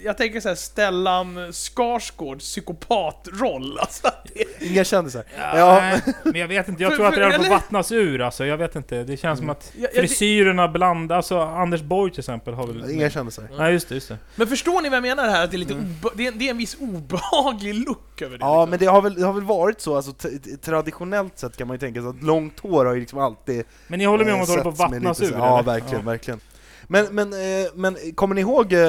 [0.03, 3.79] jag tänker så här Stellan Skarsgård psykopatroll.
[3.79, 5.23] Alltså, det, Inga kändisar.
[5.37, 7.49] Ja, Ja, men jag vet inte, jag För- tror att det för- där får eller-
[7.55, 8.45] vattnas ur alltså.
[8.45, 11.15] Jag vet inte, det känns som att frisyrerna blandas.
[11.15, 12.91] Alltså Anders Borg till exempel har väl...
[12.91, 13.45] inga kändisar.
[13.57, 14.17] Nej just det, just det.
[14.35, 15.43] men förstår ni vad jag menar här?
[15.43, 18.45] Att det är lite obe, det, är, det är en viss obehaglig look över det.
[18.45, 18.69] Ja, liksom.
[18.69, 20.13] men det har väl, det har väl varit så, alltså,
[20.61, 23.99] traditionellt sett kan man ju tänka sig att långt hår har ju liksom alltid Men
[23.99, 25.31] ni håller med om att det håller på att vattnas ur?
[25.31, 25.71] Ja, eller?
[25.71, 26.39] verkligen, verkligen.
[26.87, 28.79] Men, men, eh, men kommer ni ihåg eh,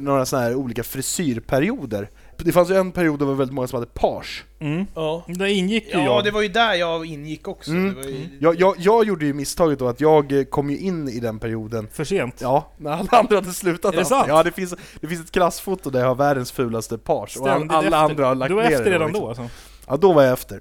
[0.00, 2.08] några sådana här olika frisyrperioder?
[2.44, 4.44] Det fanns ju en period då det var väldigt många som hade page.
[4.60, 4.86] Mm.
[4.94, 5.24] Ja.
[5.26, 6.24] Där ingick ju Ja, jag.
[6.24, 7.70] det var ju där jag ingick också.
[7.70, 7.88] Mm.
[7.94, 10.78] Det var ju, Jag, jag, jag gjorde ju misstaget då att jag eh, kom ju
[10.78, 12.38] in i den perioden För sent.
[12.40, 14.26] Ja, när alla andra hade slutat Är det sant?
[14.28, 17.64] Ja, det finns, det finns ett klassfoto där jag har världens fulaste page och alla
[17.84, 17.92] efter.
[17.96, 19.22] andra har lagt Du var ner efter det redan liksom.
[19.22, 19.48] då alltså?
[19.86, 20.60] Ja, då var jag efter.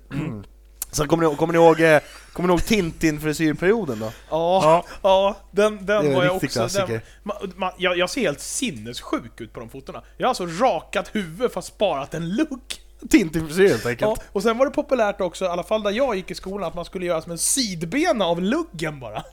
[0.91, 2.00] Sen kommer ni, kommer ni ihåg, eh,
[2.34, 4.06] kommer ni ihåg Tintin-frisyrperioden då?
[4.30, 4.86] ja, Ja.
[5.04, 6.67] ja, den, den var jag också...
[6.67, 10.02] Den, man, man, jag, jag ser helt sinnessjuk ut på de fotona.
[10.17, 12.82] Jag har alltså rakat huvud fast sparat en look.
[13.10, 14.02] Tintin-frisyr helt enkelt.
[14.17, 16.67] Ja, och sen var det populärt också, i alla fall där jag gick i skolan,
[16.67, 19.23] att man skulle göra som en sidbena av luggen bara.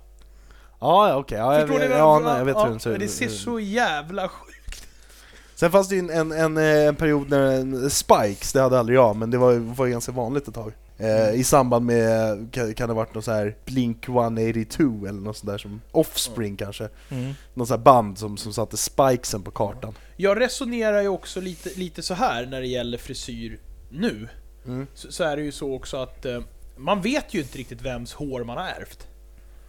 [0.81, 1.38] Ja, ja okej.
[1.38, 2.90] Ja, jag, Förstår ni vet- vad ja, jag nej, jag vet ja, hur den ser
[2.90, 3.11] men Det ut.
[3.11, 4.87] ser så jävla sjukt
[5.55, 8.79] Sen fanns det ju en, en, en, eh, en period när en, Spikes, det hade
[8.79, 10.73] aldrig jag, men det var, var ganska vanligt ett tag.
[10.98, 15.20] Eh, I samband med, kan, kan det ha varit något så här Blink 182 eller
[15.20, 16.88] något sånt där som Offspring kanske.
[17.11, 17.35] Mm.
[17.54, 19.94] Något sånt band som, som satte spikesen på kartan.
[20.16, 24.28] Jag resonerar ju också lite, lite så här när det gäller frisyr nu.
[24.66, 24.87] Mm.
[24.94, 26.40] Så, så är det ju så också att eh,
[26.76, 29.07] man vet ju inte riktigt vems hår man har ärvt.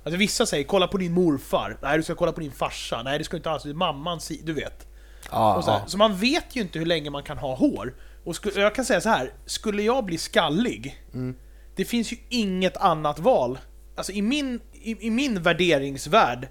[0.03, 3.17] Alltså vissa säger 'kolla på din morfar' Nej du ska kolla på din farsa, nej
[3.17, 4.87] det ska du inte alls, det är mammans du vet.
[5.29, 5.83] Och så, ja.
[5.87, 7.93] så man vet ju inte hur länge man kan ha hår.
[8.25, 11.35] Och sku- jag kan säga så här, skulle jag bli skallig, Mm.
[11.75, 13.59] det finns ju inget annat val.
[13.95, 16.47] Alltså i min, i, i min värderingsvärld,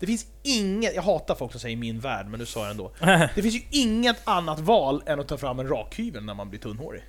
[0.00, 2.92] det finns inget, jag hatar folk som säger min värld, men nu sa jag ändå.
[3.34, 6.60] Det finns ju inget annat val än att ta fram en rakhyvel när man blir
[6.60, 7.02] tunnhårig.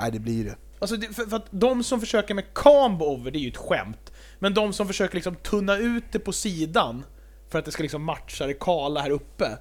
[0.00, 0.56] Nej, det blir det.
[0.78, 3.56] Alltså det, för, för att de som försöker med comb over, det är ju ett
[3.56, 4.12] skämt.
[4.38, 7.04] Men de som försöker liksom tunna ut det på sidan,
[7.48, 9.58] för att det ska liksom matcha det kala här uppe,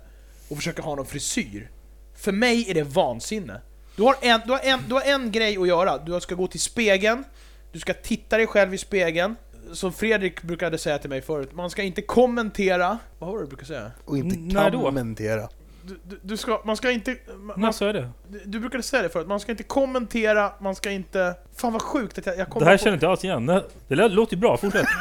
[0.50, 1.72] och försöka ha någon frisyr.
[2.16, 3.62] För mig är det vansinne.
[3.96, 6.48] Du har en, du har en, du har en grej att göra, du ska gå
[6.48, 7.24] till spegeln,
[7.72, 9.36] du ska titta dig själv i spegeln,
[9.74, 12.98] som Fredrik brukade säga till mig förut, man ska inte kommentera...
[13.20, 13.92] Vad var det du brukade säga?
[14.06, 14.82] Och inte N- när då?
[14.82, 15.50] kommentera.
[15.86, 17.16] Du, du, du ska, man ska inte...
[17.38, 18.10] Man, När sa jag det?
[18.28, 21.36] du, du brukade säga det förut, man ska inte kommentera, man ska inte...
[21.56, 23.46] Fan vad sjukt att jag, jag kom Det här på- känner inte jag alls igen.
[23.46, 24.86] Det, det lät- låter ju bra, fortsätt.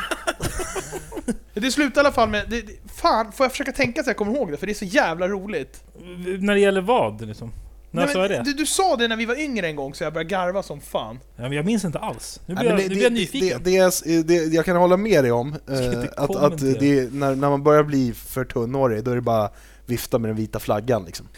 [1.54, 2.44] Det slutar i alla fall med...
[2.50, 4.56] Det, det, fan, får jag försöka tänka så jag kommer ihåg det?
[4.56, 5.84] För det är så jävla roligt.
[6.40, 7.52] när det gäller vad liksom?
[7.94, 8.50] När Nej, sa men jag det?
[8.50, 10.80] Du, du sa det när vi var yngre en gång, så jag började garva som
[10.80, 11.20] fan.
[11.36, 12.40] Ja, men jag minns inte alls.
[12.46, 13.62] Nu Nej, blir men jag, det, nu blir jag det, nyfiken.
[13.62, 17.10] det, det, är, det, jag kan hålla med dig om eh, att, att det, är-
[17.10, 19.50] när, när man börjar bli för tunnhårig, då är det bara
[19.86, 21.28] vifta med den vita flaggan liksom.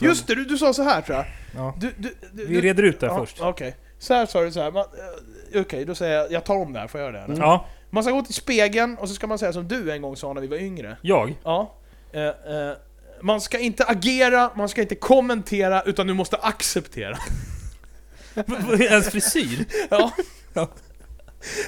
[0.00, 1.26] Just det, du, du sa så här tror jag.
[1.56, 1.74] Ja.
[1.80, 3.40] Du, du, du, Vi reder ut det ja, först.
[3.40, 3.76] Okej.
[3.98, 4.78] Så här sa du så här.
[4.78, 7.32] eh, Okej, då säger jag, jag tar om det här, får jag göra det?
[7.32, 7.42] eller?
[7.42, 10.16] Ja, Man ska gå till spegeln, och så ska man säga som du en gång
[10.16, 10.96] sa när vi var yngre.
[11.02, 11.36] jag.
[11.44, 11.74] Ja.
[12.12, 12.32] Eh, eh,
[13.22, 17.18] man ska inte agera, man ska inte kommentera, utan du måste acceptera.
[18.80, 19.64] Ens frisyr?
[19.90, 20.12] Ja.
[20.54, 20.68] Ja.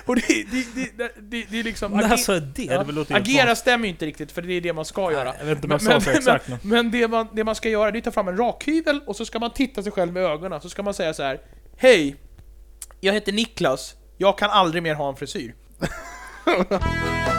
[0.05, 1.93] Och det, det, det, det, det, är liksom...
[1.93, 2.63] När age- sa jag det?
[2.65, 5.35] ja, det agera stämmer ju inte riktigt, för det är det man ska göra.
[5.39, 6.49] Jag vet inte Men- men- exakt.
[6.49, 9.01] Men, Men det man, det man ska göra, det är att ta fram en rakhyvel,
[9.07, 11.41] och så ska man titta sig själv i ögonen, så ska man säga så här.
[11.77, 12.17] Hej!
[13.01, 15.55] Jag heter Niklas, jag kan aldrig mer ha en frisyr.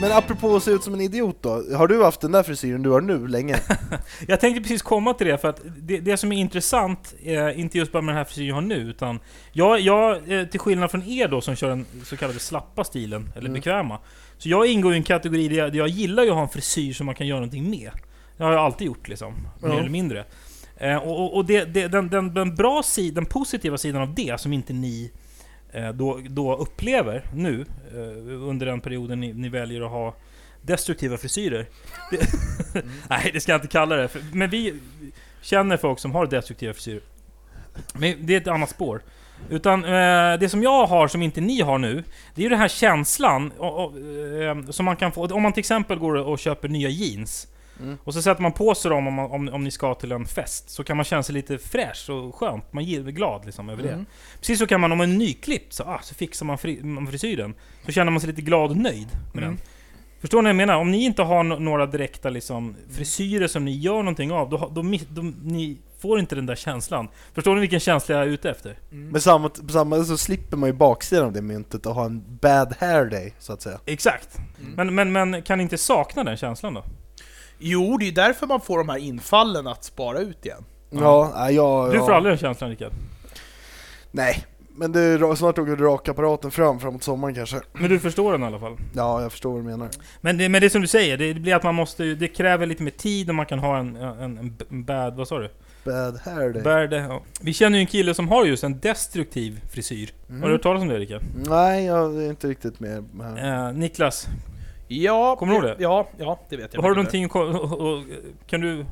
[0.00, 2.82] Men apropå att se ut som en idiot då, har du haft den där frisyren
[2.82, 3.56] du har nu länge?
[4.28, 7.78] Jag tänkte precis komma till det, för att det, det som är intressant, eh, inte
[7.78, 9.20] just bara med den här frisyren jag har nu, utan
[9.52, 13.28] jag, jag eh, till skillnad från er då som kör den så kallade slappa stilen,
[13.32, 13.52] eller Mm.
[13.52, 13.98] bekväma.
[14.38, 16.48] Så jag ingår i en kategori där jag, där jag gillar ju att ha en
[16.48, 17.90] frisyr som man kan göra någonting med.
[18.36, 19.32] Det har jag alltid gjort liksom,
[19.62, 19.78] mer Ja.
[19.78, 20.24] eller mindre.
[20.76, 24.40] Eh, och och, det, det, den, den, den bra sidan, den positiva sidan av det,
[24.40, 25.10] som inte ni
[25.94, 30.14] då, då upplever nu, eh, under den perioden ni, ni väljer att ha
[30.62, 31.66] destruktiva frisyrer.
[32.10, 32.26] Det,
[33.10, 34.08] Nej, det ska jag inte kalla det.
[34.32, 34.74] Men vi
[35.42, 37.02] känner folk som har destruktiva frisyrer.
[37.94, 39.02] Men det är ett annat spår.
[39.50, 42.04] Utan eh, det som jag har som inte ni har nu,
[42.34, 45.26] det är ju den här känslan och, och, eh, som man kan få.
[45.26, 47.48] Om man till exempel går och köper nya jeans.
[47.82, 47.98] Mm.
[48.04, 50.26] Och så sätter man på sig dem om, man, om, om ni ska till en
[50.26, 50.70] fest.
[50.70, 52.72] Så kan man känna sig lite fräsch och skönt.
[52.72, 53.92] Man är glad liksom över det.
[53.92, 54.06] Mm.
[54.40, 57.06] Precis så kan man om man är nyklippt, så, ah, så fixar man, fri, man
[57.06, 57.54] frisyren.
[57.86, 59.56] Så känner man sig lite glad och nöjd med Mm.
[59.56, 59.64] den.
[60.20, 60.76] Förstår ni vad jag menar?
[60.76, 64.70] Om ni inte har no- några direkta liksom, frisyrer som ni gör någonting av, då,
[64.74, 67.08] då, då, ni får inte den där känslan.
[67.34, 68.78] Förstår ni vilken känsla jag är ute efter?
[68.90, 72.24] Men samma, på samma så slipper man ju baksidan av det myntet och ha en
[72.40, 73.78] bad hair day, så att säga.
[73.86, 74.38] Exakt.
[74.60, 74.72] Mm.
[74.76, 76.84] Men, men, men kan ni inte sakna den känslan då?
[77.60, 80.64] Jo, det är därför man får de här infallen att spara ut igen.
[80.90, 81.90] Ja, nej, jag...
[81.90, 82.06] Du ja.
[82.06, 82.92] får aldrig den känslan Rickard.
[84.10, 87.60] Nej, men det snart åker rakapparaten fram framåt sommaren kanske.
[87.72, 88.76] Men du förstår den i alla fall.
[88.94, 89.88] Ja, jag förstår vad du menar.
[90.20, 92.66] Men det, men det är som du säger, det blir att man måste, det kräver
[92.66, 95.50] lite mer tid och man kan ha en, en, en bad, vad sa du?
[95.84, 96.62] Bad hair day.
[96.62, 97.22] Bad, ja.
[97.40, 100.12] Vi känner ju en kille som har just en destruktiv frisyr.
[100.28, 100.42] Mm.
[100.42, 101.22] Har du hört talas om det Rickard?
[101.34, 103.66] Nej, jag är inte riktigt med här.
[103.68, 104.26] Eh, Niklas,
[104.92, 105.82] Ja, Kommer du ihåg det?
[105.82, 106.82] Ja, ja, det vet jag.
[106.82, 107.28] har du någonting,
[108.46, 108.86] kan du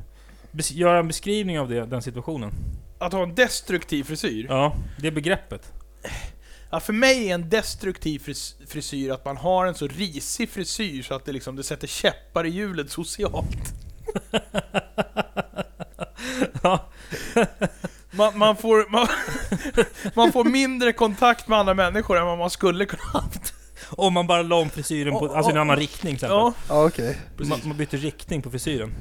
[0.71, 2.51] göra en beskrivning av det, den situationen?
[2.99, 4.45] Att ha en destruktiv frisyr?
[4.49, 5.73] Ja, det begreppet.
[6.69, 11.03] Ja, för mig är en destruktiv fris frisyr att man har en så risig frisyr
[11.03, 13.73] så att det liksom det sätter käppar i hjulet socialt.
[16.63, 16.89] Ja.
[18.11, 19.07] Man, man, får, man,
[20.15, 23.38] man får mindre kontakt med andra människor än vad man skulle kunna haft.
[23.91, 26.37] Om man bara la om frisyren på, alltså i en annan riktning till exempel.
[26.37, 27.17] Ja, Ja, okej.
[27.37, 28.93] Man, man byter riktning på frisyren.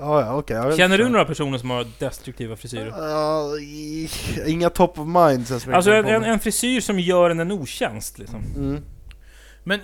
[0.00, 0.56] Ja, ja, okej.
[0.56, 1.12] jag vet Känner du inte.
[1.12, 2.86] några personer som har destruktiva frisyrer?
[2.98, 4.10] Ja, i-
[4.46, 8.18] inga top of mind Alltså en, på en, en frisyr som gör en en otjänst
[8.18, 8.42] liksom.
[8.56, 8.82] Mm.
[9.68, 9.80] Men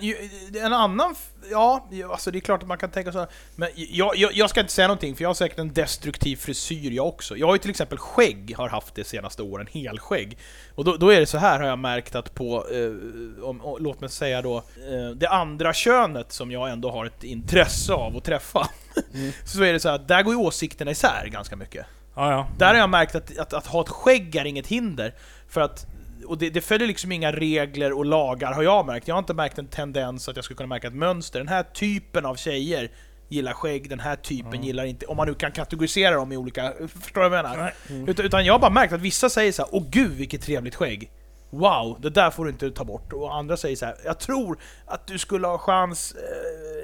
[0.55, 1.15] en annan...
[1.51, 3.27] Ja, alltså det är klart att man kan tänka så.
[3.55, 6.91] Men jag, jag, jag ska inte säga någonting, för jag har säkert en destruktiv frisyr
[6.91, 7.37] jag också.
[7.37, 10.37] Jag har ju till exempel skägg, har haft det senaste åren, helskägg.
[10.75, 14.01] Och då, då är det så här har jag märkt att på, eh, om, låt
[14.01, 18.23] mig säga då, eh, det andra könet som jag ändå har ett intresse av att
[18.23, 18.69] träffa.
[19.13, 19.31] Mm.
[19.45, 21.85] så är det så här, där går ju åsikterna isär ganska mycket.
[22.15, 22.47] Ja, ja.
[22.57, 25.13] Där har jag märkt att, att, att ha ett skägg är inget hinder.
[25.49, 25.85] För att,
[26.27, 29.07] och det, det följer liksom inga regler och lagar har jag märkt.
[29.07, 31.39] Jag har inte märkt en tendens att jag skulle kunna märka ett mönster.
[31.39, 32.91] Den här typen av tjejer
[33.29, 35.05] gillar skägg, den här typen gillar inte...
[35.05, 36.73] Om man nu kan kategorisera dem i olika...
[37.01, 37.73] Förstår du vad jag menar?
[37.89, 38.03] Nej.
[38.07, 40.75] Utan, utan jag har bara märkt att vissa säger så här: åh gud vilket trevligt
[40.75, 41.11] skägg.
[41.49, 43.13] Wow, det där får du inte ta bort.
[43.13, 46.19] Och andra säger så här: jag tror att du skulle ha chans eh,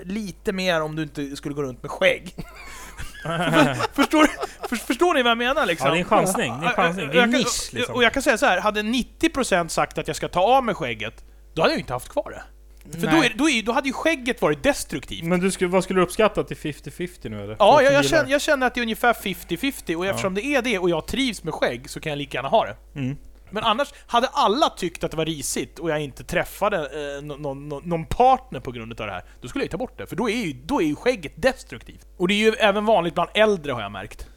[0.03, 2.35] lite mer om du inte skulle gå runt med skägg.
[3.93, 4.27] förstår,
[4.67, 5.87] för, förstår ni vad jag menar liksom?
[5.87, 6.53] Ja, det är en chansning.
[6.59, 7.09] Det är en chansning.
[7.09, 7.95] Det är en nisch liksom.
[7.95, 10.75] Och jag kan säga så här, hade 90% sagt att jag ska ta av mig
[10.75, 12.43] skägget, då hade jag ju inte haft kvar det.
[12.91, 15.23] För då, är, då, är, då hade ju skägget varit destruktivt.
[15.23, 17.55] Men du skulle, vad skulle du uppskatta till 50-50 nu eller?
[17.59, 20.61] Ja, jag, jag, känner, jag känner att det är ungefär 50-50 och eftersom det är
[20.61, 22.75] det och jag trivs med skägg så kan jag lika gärna ha det.
[22.95, 23.17] Mm.
[23.51, 27.35] Men annars, hade alla tyckt att det var risigt och jag inte träffade eh, nå-
[27.37, 29.97] nå- nå- någon partner på grund av det här, då skulle jag ju ta bort
[29.97, 30.07] det.
[30.07, 32.07] För då är ju, då är ju skägget destruktivt.
[32.17, 34.27] Och det är ju även vanligt bland äldre har jag märkt.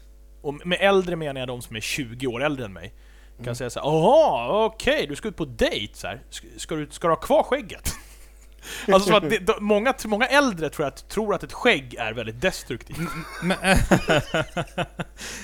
[0.41, 2.93] Och med äldre menar jag de som är 20 år äldre än mig.
[3.45, 6.21] Kan säga såhär, jaha, okej, du ska ut på dejt så här.
[6.29, 7.93] Ska, ska, du, ska du ha kvar skägget?
[8.91, 12.13] Alltså så att det, de, många, många äldre tror, att, tror att ett skägg är
[12.13, 12.97] väldigt destruktivt.
[13.43, 13.57] Men,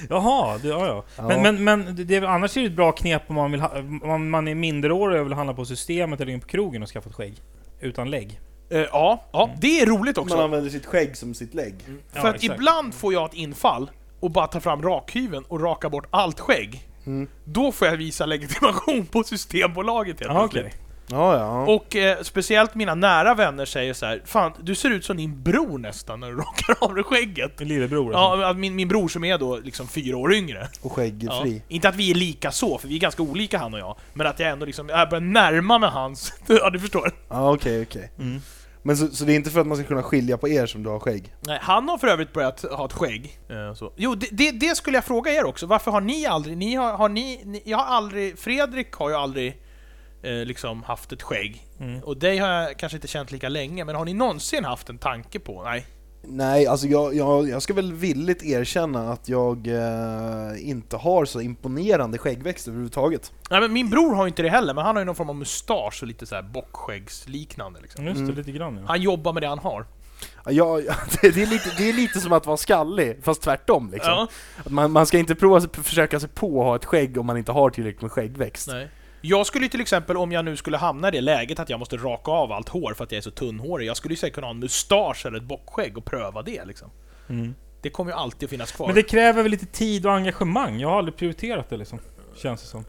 [0.09, 1.03] Jaha, det, ja, ja.
[1.15, 1.27] Ja.
[1.27, 3.71] Men, men, men det, det, annars är det ett bra knep om man, vill ha,
[4.03, 7.09] om man är minderårig och vill handla på systemet eller in på krogen och skaffa
[7.09, 7.41] ett skägg.
[7.79, 8.39] Utan lägg.
[8.69, 10.35] Eh, ja, ja, det är roligt också.
[10.35, 11.75] Man använder sitt skägg som sitt lägg.
[12.13, 12.53] Ja, För att exakt.
[12.59, 16.89] ibland får jag ett infall och bara ta fram rakhyveln och raka bort allt skägg.
[17.05, 17.27] Mm.
[17.43, 20.65] Då får jag visa legitimation på Systembolaget helt Jaha, plötsligt.
[20.65, 20.88] okej.
[21.11, 21.73] Ja, ja.
[21.73, 25.43] Och eh, speciellt mina nära vänner säger så här: Fan, du ser ut som din
[25.43, 27.59] bror nästan när du rakar av dig skägget.
[27.59, 28.41] Min lillebror alltså.
[28.41, 30.67] Ja, min, min bror som är då liksom fyra år yngre.
[30.81, 31.55] Och skäggfri.
[31.55, 31.63] Ja.
[31.67, 33.95] Inte att vi är lika så, för vi är ganska olika han och jag.
[34.13, 36.33] Men att jag ändå liksom, jag börjar närma mig hans.
[36.47, 37.11] ja, du förstår.
[37.29, 38.11] Ja, okej, okej.
[38.19, 38.41] Mm.
[38.83, 40.83] Men så, så det är inte för att man ska kunna skilja på er som
[40.83, 41.33] du har skägg?
[41.41, 43.39] Nej, han har för övrigt börjat ha ett skägg.
[43.49, 43.93] Eh, så.
[43.95, 45.65] Jo, det, det, det skulle jag fråga er också.
[45.65, 46.57] Varför har ni aldrig...
[46.57, 47.61] Ni har, har ni, ni...
[47.65, 48.39] Jag har aldrig...
[48.39, 49.61] Fredrik har ju aldrig
[50.21, 51.65] eh, liksom haft ett skägg.
[51.79, 52.03] Mm.
[52.03, 54.97] Och det har jag kanske inte känt lika länge, men har ni någonsin haft en
[54.97, 55.63] tanke på?
[55.63, 55.85] Nej.
[56.21, 61.41] Nej, alltså jag, jag, jag ska väl villigt erkänna att jag eh, inte har så
[61.41, 63.31] imponerande skäggväxt överhuvudtaget.
[63.49, 65.29] Nej men min bror har ju inte det heller, men han har ju någon form
[65.29, 68.05] av mustasch och lite så här bockskäggsliknande liksom.
[68.05, 68.35] Just det, Mm.
[68.35, 68.83] lite grann ja.
[68.87, 69.85] Han jobbar med det han har.
[70.49, 70.75] Ja,
[71.21, 74.11] det, är lite, det är lite som att vara skallig, fast tvärtom liksom.
[74.11, 74.27] Ja.
[74.69, 77.51] Man, man ska inte prova, försöka sig på att ha ett skägg om man inte
[77.51, 78.67] har tillräckligt med skäggväxt.
[78.67, 78.89] Nej.
[79.21, 81.79] Jag skulle ju till exempel, om jag nu skulle hamna i det läget att jag
[81.79, 84.35] måste raka av allt hår för att jag är så tunnhårig, jag skulle ju säkert
[84.35, 86.89] kunna ha en mustasch eller ett bockskägg och pröva det liksom.
[87.29, 87.55] Mm.
[87.81, 88.87] Det kommer ju alltid att finnas kvar.
[88.87, 90.79] Men det kräver väl lite tid och engagemang?
[90.79, 91.99] Jag har aldrig prioriterat det liksom.
[92.35, 92.85] Känns det som.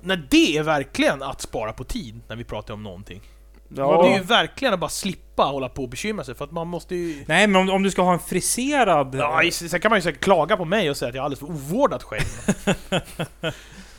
[0.00, 3.20] Nej, det är verkligen att spara på tid när vi pratar om någonting.
[3.68, 6.50] Ja, Det är ju verkligen att bara slippa hålla på och bekymra sig, för att
[6.50, 7.24] man måste ju...
[7.26, 9.14] Nej men om, om du ska ha en friserad...
[9.14, 11.40] Ja, sen kan man ju säkert klaga på mig och säga att jag har alldeles
[11.40, 12.22] för ovårdat skägg.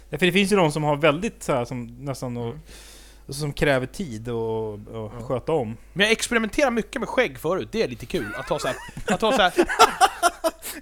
[0.10, 2.54] Ja, för det finns ju de som har väldigt så här, som nästan och,
[3.30, 3.34] Mm.
[3.34, 5.78] som kräver tid och, och sköta om.
[5.94, 8.28] Men jag experimenterar mycket med skägg förut, det är lite kul.
[8.38, 8.76] Att ha så här,
[9.08, 9.54] att ha så här,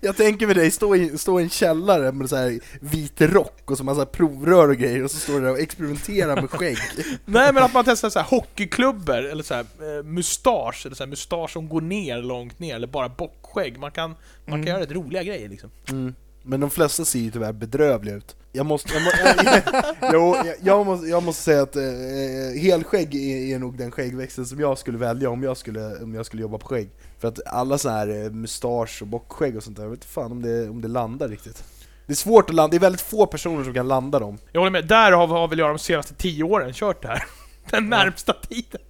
[0.02, 3.72] Jag tänker med dig stå i, stå i en källare med så här vit rock
[3.72, 6.78] och så massa provrör och grejer och så står du där och experimenterar med skägg.
[7.26, 9.66] Nej men att man testar så här hockeyklubbor, eller så här,
[9.98, 13.78] eh, mustasch, eller så här, mustasch som går ner långt ner, eller bara bockskägg.
[13.80, 14.66] Man kan, man Mm.
[14.66, 15.70] kan göra rätt roliga grejer liksom.
[15.90, 16.16] Mm.
[16.44, 18.36] Men de flesta ser ju tyvärr bedrövliga ut.
[18.56, 19.64] Jag måste, jag, må, jag,
[20.14, 24.46] jo, jag, jag, måste, jag måste säga att eh, helskägg är, är nog den skäggväxten
[24.46, 26.90] som jag skulle välja om jag skulle, om jag skulle jobba på skägg.
[27.20, 30.08] För att alla så här eh, mustasch och bockskägg och sånt där, jag vet inte
[30.08, 31.64] fan om det, om det landar riktigt.
[32.08, 34.38] Det är svårt att landa, det är väldigt få personer som kan landa dem.
[34.52, 37.24] Jag håller med, där har, har väl jag de senaste tio åren kört det här.
[37.70, 38.82] Den närmsta tiden.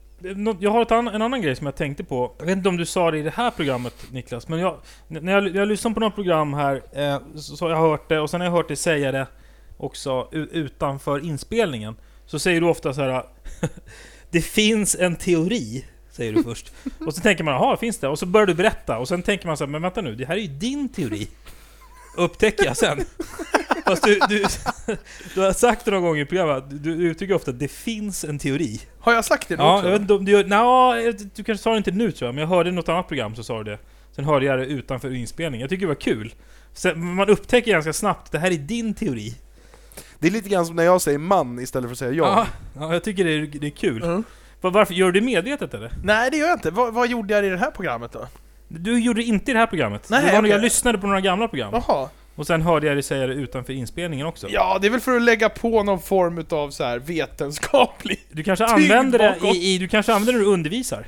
[0.60, 2.36] Jag har ett an, en annan grej som jag tänkte på.
[2.38, 5.32] Jag vet inte om du sa det i det här programmet Niklas, men jag, när
[5.32, 8.30] jag, jag lyssnar på något program här eh, så, så har jag hört det, och
[8.30, 9.28] sen har jag hört dig säga det
[9.78, 11.96] också utanför inspelningen.
[12.26, 13.26] Så säger du ofta så här.
[14.32, 16.72] Det finns en teori, säger du först.
[17.06, 18.08] Och så tänker man, jaha, finns det?
[18.08, 20.26] Och så börjar du berätta, och sen tänker man så här, men vänta nu, det
[20.26, 21.28] här är ju din teori.
[22.18, 23.00] Upptäcker jag sen.
[23.86, 24.46] Fast du, du,
[25.36, 28.24] du har sagt det någon gång i programmet, du, du uttrycker ofta att det finns
[28.24, 28.82] en teori.
[29.00, 29.88] Har jag sagt det nu Ja, också?
[29.88, 30.44] jag vet inte om du.
[30.44, 30.94] Nja,
[31.36, 33.36] du kanske sa det inte nu tror jag, men jag hörde i något annat program
[33.36, 33.80] så sa du det.
[34.12, 35.62] Sen hörde jag det utanför inspelningen.
[35.62, 36.34] Jag tycker det var kul.
[36.74, 39.36] Sen, man upptäcker ganska snabbt, det här är din teori.
[40.20, 42.28] Det är lite grann som när jag säger man istället för att säga jag.
[42.28, 42.48] Ja,
[42.80, 44.04] ja jag tycker det är, det är kul.
[44.04, 44.24] Mm.
[44.62, 44.94] Va- Varför?
[44.94, 45.92] Gör du det medvetet eller?
[46.04, 46.72] Nej det gör jag inte.
[46.72, 48.28] Vad, vad gjorde jag i det här programmet då?
[48.68, 50.10] Du gjorde det inte i det här programmet.
[50.10, 51.70] Nej, det var när jag lyssnade på några gamla program.
[51.88, 52.10] Jaha.
[52.36, 54.48] Och sen hörde jag dig säga det utanför inspelningen också.
[54.50, 58.26] Ja, det är väl för att lägga på någon form utav så här vetenskaplig...
[58.32, 61.06] Du kanske använder det i, i, du kanske använder det när du undervisar.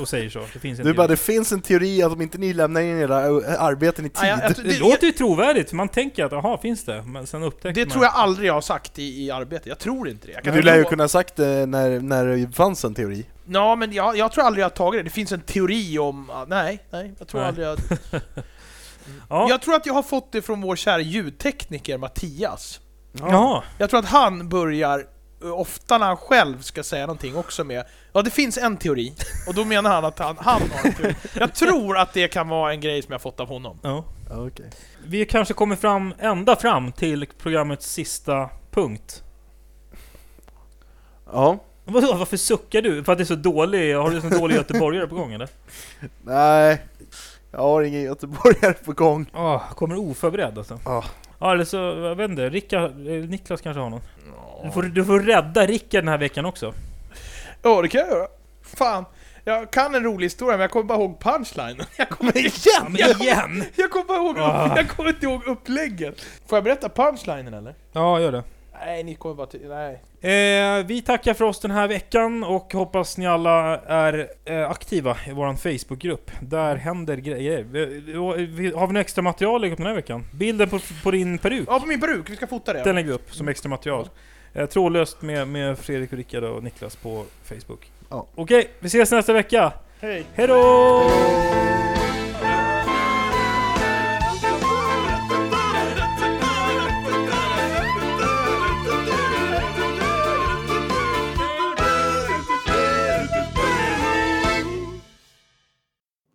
[0.00, 0.40] Och säger så.
[0.52, 1.12] Det finns en Du bara, teori.
[1.16, 3.16] det finns en teori att om inte ni lämnar in era
[3.58, 6.32] arbeten i tid, Ja, jag- jag- det, det- låter ju trovärdigt, för man tänker att
[6.32, 7.02] jaha, finns det?
[7.02, 7.90] Men sen upptäcker Det man...
[7.92, 9.68] tror jag aldrig jag har sagt i, i arbete.
[9.68, 10.40] Jag tror inte det.
[10.44, 13.26] Men du lär ju kunna ha sagt det när, när det fanns en teori.
[13.46, 15.02] Ja, men jag, jag tror aldrig jag har tagit det.
[15.02, 16.30] Det finns en teori om...
[16.30, 17.14] ah, Nej, nej.
[17.18, 17.48] Jag tror Nej.
[17.48, 17.78] aldrig jag...
[19.28, 19.46] Ja.
[19.48, 22.80] Jag tror att jag har fått det från vår kära ljudtekniker Mattias.
[23.12, 23.62] Jaha.
[23.78, 25.04] Jag tror att han börjar
[25.44, 29.12] ofta när han själv ska säga någonting också med Ja, det finns en teori.
[29.46, 31.14] Och då menar han att han, han har en teori.
[31.34, 33.78] Jag tror att det kan vara en grej som jag fått av honom.
[33.82, 34.04] Ja.
[34.30, 34.70] Okej.
[35.04, 39.22] Vi kanske kommer fram ända fram till programmets sista punkt.
[41.32, 41.58] Ja.
[41.84, 43.04] Vadå, varför suckar du?
[43.04, 43.94] För att det är så dålig...
[43.94, 45.48] Har du så dålig göteborgare på gång eller?
[46.22, 46.82] Nej,
[47.50, 49.26] jag har ingen göteborgare på gång.
[49.34, 50.80] Oh, kommer oförberedd alltså.
[50.84, 51.04] Ja.
[51.42, 52.48] Ja, eller så, jag vet inte.
[52.50, 54.00] Rickard, eh, Niklas kanske har någon.
[54.64, 56.74] Du får, du får rädda Rickard den här veckan också.
[57.62, 58.26] Ja, det kan jag göra.
[58.62, 59.04] Fan.
[59.44, 61.86] Jag kan en rolig historia, men jag kommer bara ihåg punchlinen.
[61.96, 62.52] Jag kommer igen!
[62.98, 63.64] Ja, men igen!
[63.76, 64.72] Jag kommer bara ihåg, Ah.
[64.76, 66.20] jag kommer inte ihåg upplägget.
[66.46, 67.74] Får jag berätta punchlinen eller?
[67.92, 68.42] Ja, gör det.
[68.80, 69.60] Nej, ni kommer bara till...
[69.68, 70.02] Nej.
[70.20, 75.16] Eh, vi tackar för oss den här veckan och hoppas ni alla är eh, aktiva
[75.28, 76.30] i vår Facebookgrupp.
[76.40, 77.58] Där händer grejer.
[77.58, 77.64] Eh,
[78.36, 80.24] vi- Har vi något extra material lägga upp den här veckan?
[80.34, 82.30] Bilden på, på din peruk, Ja, på min peruk.
[82.30, 82.82] Vi ska fota det.
[82.84, 84.08] den lägger vi upp som extra material.
[84.54, 87.90] Eh, trådlöst med, med Fredrik och Rickard och Niklas på Facebook.
[88.10, 88.26] Ja.
[88.34, 89.72] Okej, vi ses nästa vecka.
[90.00, 90.24] Hej.
[90.34, 91.71] Hejdå!